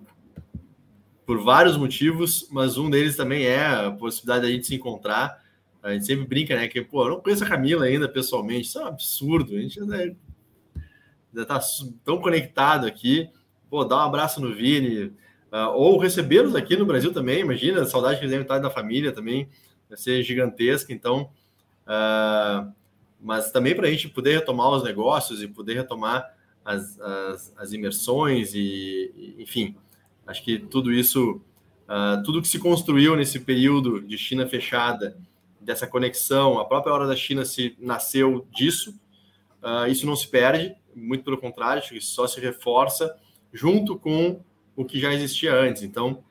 [1.28, 5.46] por vários motivos, mas um deles também é a possibilidade da gente se encontrar.
[5.84, 6.68] A gente sempre brinca, né?
[6.68, 9.56] Que, pô, eu não conheço a Camila ainda pessoalmente, isso é um absurdo.
[9.56, 9.80] A gente
[11.38, 11.60] ainda, ainda tá
[12.04, 13.30] tão conectado aqui.
[13.70, 15.06] Pô, dá um abraço no Vini,
[15.52, 17.42] uh, ou recebê-los aqui no Brasil também.
[17.42, 19.50] Imagina, a saudade que eles devem estar da família também
[19.90, 20.94] vai ser gigantesca.
[20.94, 21.30] Então,
[21.84, 22.72] uh,
[23.20, 26.34] mas também para a gente poder retomar os negócios e poder retomar
[26.64, 29.76] as, as, as imersões e, e, enfim,
[30.26, 31.42] acho que tudo isso,
[31.88, 35.18] uh, tudo que se construiu nesse período de China fechada,
[35.60, 38.98] dessa conexão, a própria hora da China se nasceu disso.
[39.62, 43.16] Uh, isso não se perde, muito pelo contrário, acho que só se reforça
[43.54, 44.42] junto com
[44.76, 45.84] o que já existia antes.
[45.84, 46.24] Então,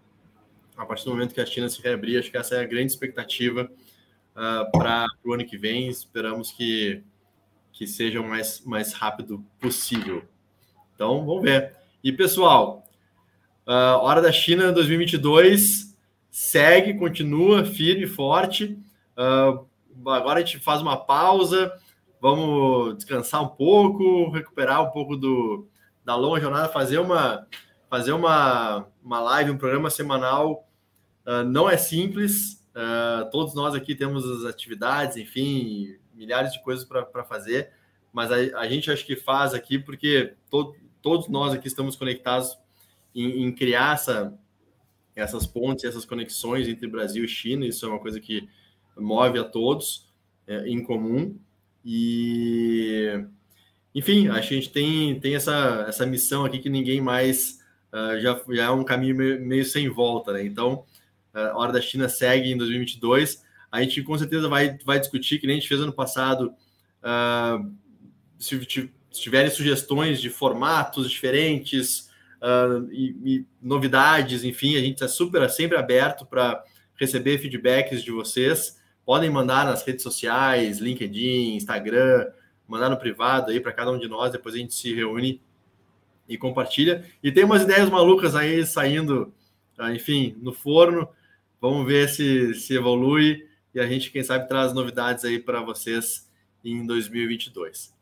[0.76, 2.93] a partir do momento que a China se reabrir, acho que essa é a grande
[2.93, 3.68] expectativa uh,
[4.36, 5.88] ah, para o ano que vem.
[5.88, 7.02] Esperamos que,
[7.72, 10.22] que seja o mais, mais rápido possível.
[10.94, 11.74] Então, vamos ver.
[12.02, 12.84] E, pessoal,
[13.66, 15.97] uh, Hora da China 2022
[16.30, 18.78] segue, continua firme e forte.
[19.16, 19.66] Uh,
[20.10, 21.72] agora a gente faz uma pausa,
[22.20, 25.68] vamos descansar um pouco, recuperar um pouco do,
[26.05, 27.47] da longa jornada, fazer uma
[27.88, 30.68] fazer uma, uma live, um programa semanal.
[31.24, 36.84] Uh, não é simples, uh, todos nós aqui temos as atividades, enfim, milhares de coisas
[36.84, 37.70] para fazer,
[38.12, 42.56] mas a, a, gente acho que faz aqui porque to, todos nós aqui estamos conectados
[43.14, 44.32] em, em, criar essa,
[45.14, 48.48] essas pontes, essas conexões entre Brasil e China, isso é uma coisa que
[48.97, 50.12] move a todos
[50.47, 51.38] é, em comum.
[51.88, 53.24] E,
[53.94, 57.60] enfim, acho que a gente tem, tem essa, essa missão aqui que ninguém mais
[57.92, 60.44] uh, já, já é um caminho meio, meio sem volta, né?
[60.44, 60.84] Então,
[61.32, 63.44] a hora da China segue em 2022.
[63.70, 66.54] A gente com certeza vai, vai discutir, que nem a gente fez ano passado,
[67.02, 67.72] uh,
[68.38, 68.90] se, se,
[69.20, 72.10] tiverem sugestões de formatos diferentes
[72.42, 76.62] uh, e, e, novidades, enfim, a gente está super sempre aberto para
[76.98, 78.80] receber feedbacks de vocês.
[79.06, 82.26] Podem mandar nas redes sociais, LinkedIn, Instagram,
[82.66, 85.40] mandar no privado aí para cada um de nós, depois a gente se reúne
[86.28, 87.04] e compartilha.
[87.22, 89.32] E tem umas ideias malucas aí saindo,
[89.78, 91.08] ah, enfim, no forno.
[91.60, 96.28] Vamos ver se, se evolui e a gente, quem sabe, traz novidades aí para vocês
[96.64, 97.94] em 2022.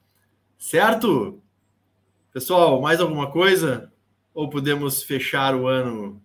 [0.56, 1.42] Certo?
[2.32, 3.92] Pessoal, mais alguma coisa?
[4.32, 6.22] Ou podemos fechar o ano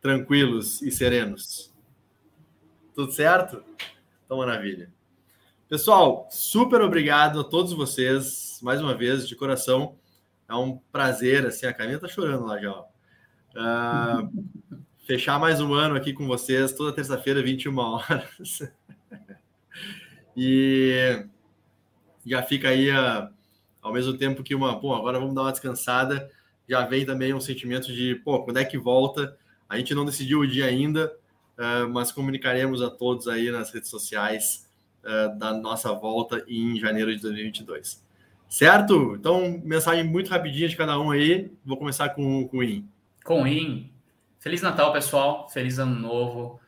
[0.00, 1.71] tranquilos e serenos?
[2.94, 3.64] Tudo certo?
[4.24, 4.92] Então, maravilha.
[5.66, 9.96] Pessoal, super obrigado a todos vocês, mais uma vez, de coração.
[10.46, 12.80] É um prazer, assim, a Camila tá chorando lá já.
[13.52, 14.44] Uh,
[15.06, 18.58] fechar mais um ano aqui com vocês, toda terça-feira, 21 horas.
[20.36, 21.24] e
[22.26, 23.30] já fica aí, a,
[23.80, 26.30] ao mesmo tempo que uma, pô, agora vamos dar uma descansada,
[26.68, 29.34] já vem também um sentimento de, pô, quando é que volta?
[29.66, 31.10] A gente não decidiu o dia ainda,
[31.58, 34.68] uh, mas comunicaremos a todos aí nas redes sociais
[35.04, 38.02] uh, da nossa volta em janeiro de 2022.
[38.48, 39.14] Certo?
[39.18, 41.50] Então, mensagem muito rapidinha de cada um aí.
[41.64, 42.86] Vou começar com, com o In.
[43.24, 43.90] Com o In.
[44.38, 45.48] Feliz Natal, pessoal.
[45.48, 46.60] Feliz Ano Novo.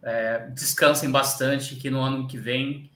[0.00, 2.88] É, descansem bastante, que no ano que vem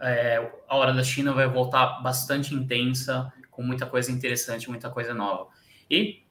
[0.00, 5.14] é, a Hora da China vai voltar bastante intensa, com muita coisa interessante, muita coisa
[5.14, 5.48] nova.
[5.90, 6.22] E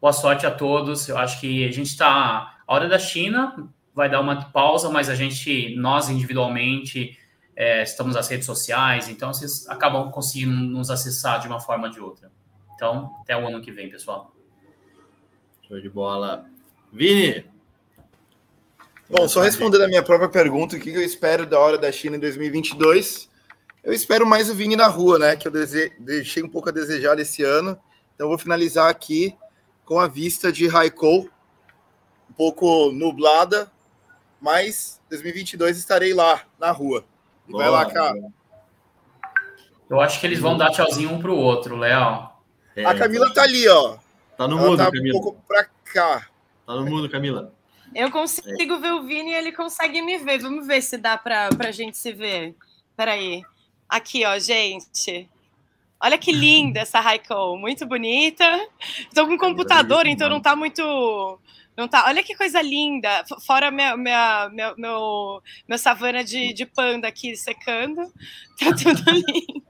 [0.00, 1.08] boa sorte a todos.
[1.08, 2.58] Eu acho que a gente está.
[2.66, 7.18] A Hora da China vai dar uma pausa, mas a gente, nós individualmente,
[7.56, 11.92] é, estamos nas redes sociais, então vocês acabam conseguindo nos acessar de uma forma ou
[11.92, 12.30] de outra.
[12.74, 14.34] Então, até o ano que vem, pessoal.
[15.68, 16.46] Show de bola.
[16.92, 17.44] Vini!
[19.08, 22.16] Bom, só respondendo a minha própria pergunta, o que eu espero da hora da China
[22.16, 23.28] em 2022?
[23.82, 25.36] Eu espero mais o Vini na rua, né?
[25.36, 25.92] Que eu dese...
[25.98, 27.78] deixei um pouco a desejar esse ano.
[28.14, 29.36] Então, vou finalizar aqui
[29.84, 31.28] com a vista de Raikou,
[32.30, 33.70] um pouco nublada,
[34.40, 37.04] mas 2022 estarei lá, na rua.
[37.48, 38.18] E vai lá, cara.
[39.88, 42.30] Eu acho que eles vão dar tchauzinho um pro outro, Léo.
[42.76, 43.98] É, a Camila tá ali, ó.
[44.36, 45.18] Tá no mundo, tá Camila.
[45.18, 46.28] um pouco pra cá.
[46.64, 47.52] Tá no mundo, Camila.
[47.94, 48.78] Eu consigo é.
[48.78, 50.38] ver o Vini e ele consegue me ver.
[50.38, 52.54] Vamos ver se dá pra, pra gente se ver.
[52.96, 53.42] Peraí.
[53.88, 55.28] Aqui, ó, gente.
[56.02, 58.44] Olha que linda essa Raikkonen, muito bonita.
[59.00, 61.38] Estou com um computador, então não tá muito.
[61.80, 62.04] Não tá.
[62.06, 63.24] Olha que coisa linda.
[63.46, 68.02] Fora minha, minha, minha, meu, meu savana de, de panda aqui secando.
[68.60, 69.62] Tá tudo lindo.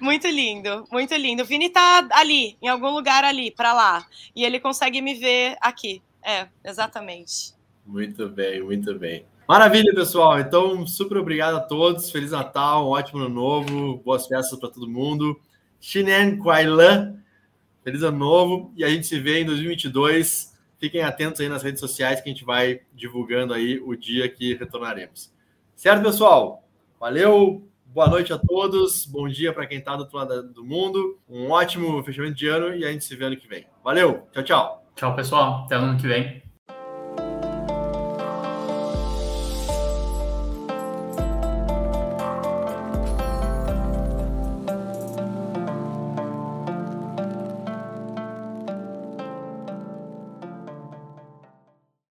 [0.00, 1.44] Muito lindo, muito lindo.
[1.44, 4.04] O Vini tá ali, em algum lugar ali, para lá.
[4.34, 6.02] E ele consegue me ver aqui.
[6.24, 7.54] É, exatamente.
[7.86, 9.24] Muito bem, muito bem.
[9.46, 10.40] Maravilha, pessoal.
[10.40, 12.10] Então, super obrigado a todos.
[12.10, 15.40] Feliz Natal, um ótimo ano novo, boas festas para todo mundo.
[15.80, 17.14] Xinen Kuailan,
[17.82, 20.56] feliz ano novo e a gente se vê em 2022.
[20.78, 24.54] Fiquem atentos aí nas redes sociais que a gente vai divulgando aí o dia que
[24.54, 25.32] retornaremos.
[25.74, 26.66] Certo, pessoal?
[26.98, 31.18] Valeu, boa noite a todos, bom dia para quem está do outro lado do mundo,
[31.28, 33.66] um ótimo fechamento de ano e a gente se vê ano que vem.
[33.82, 34.92] Valeu, tchau, tchau.
[34.94, 35.64] Tchau, pessoal.
[35.64, 36.42] Até ano que vem.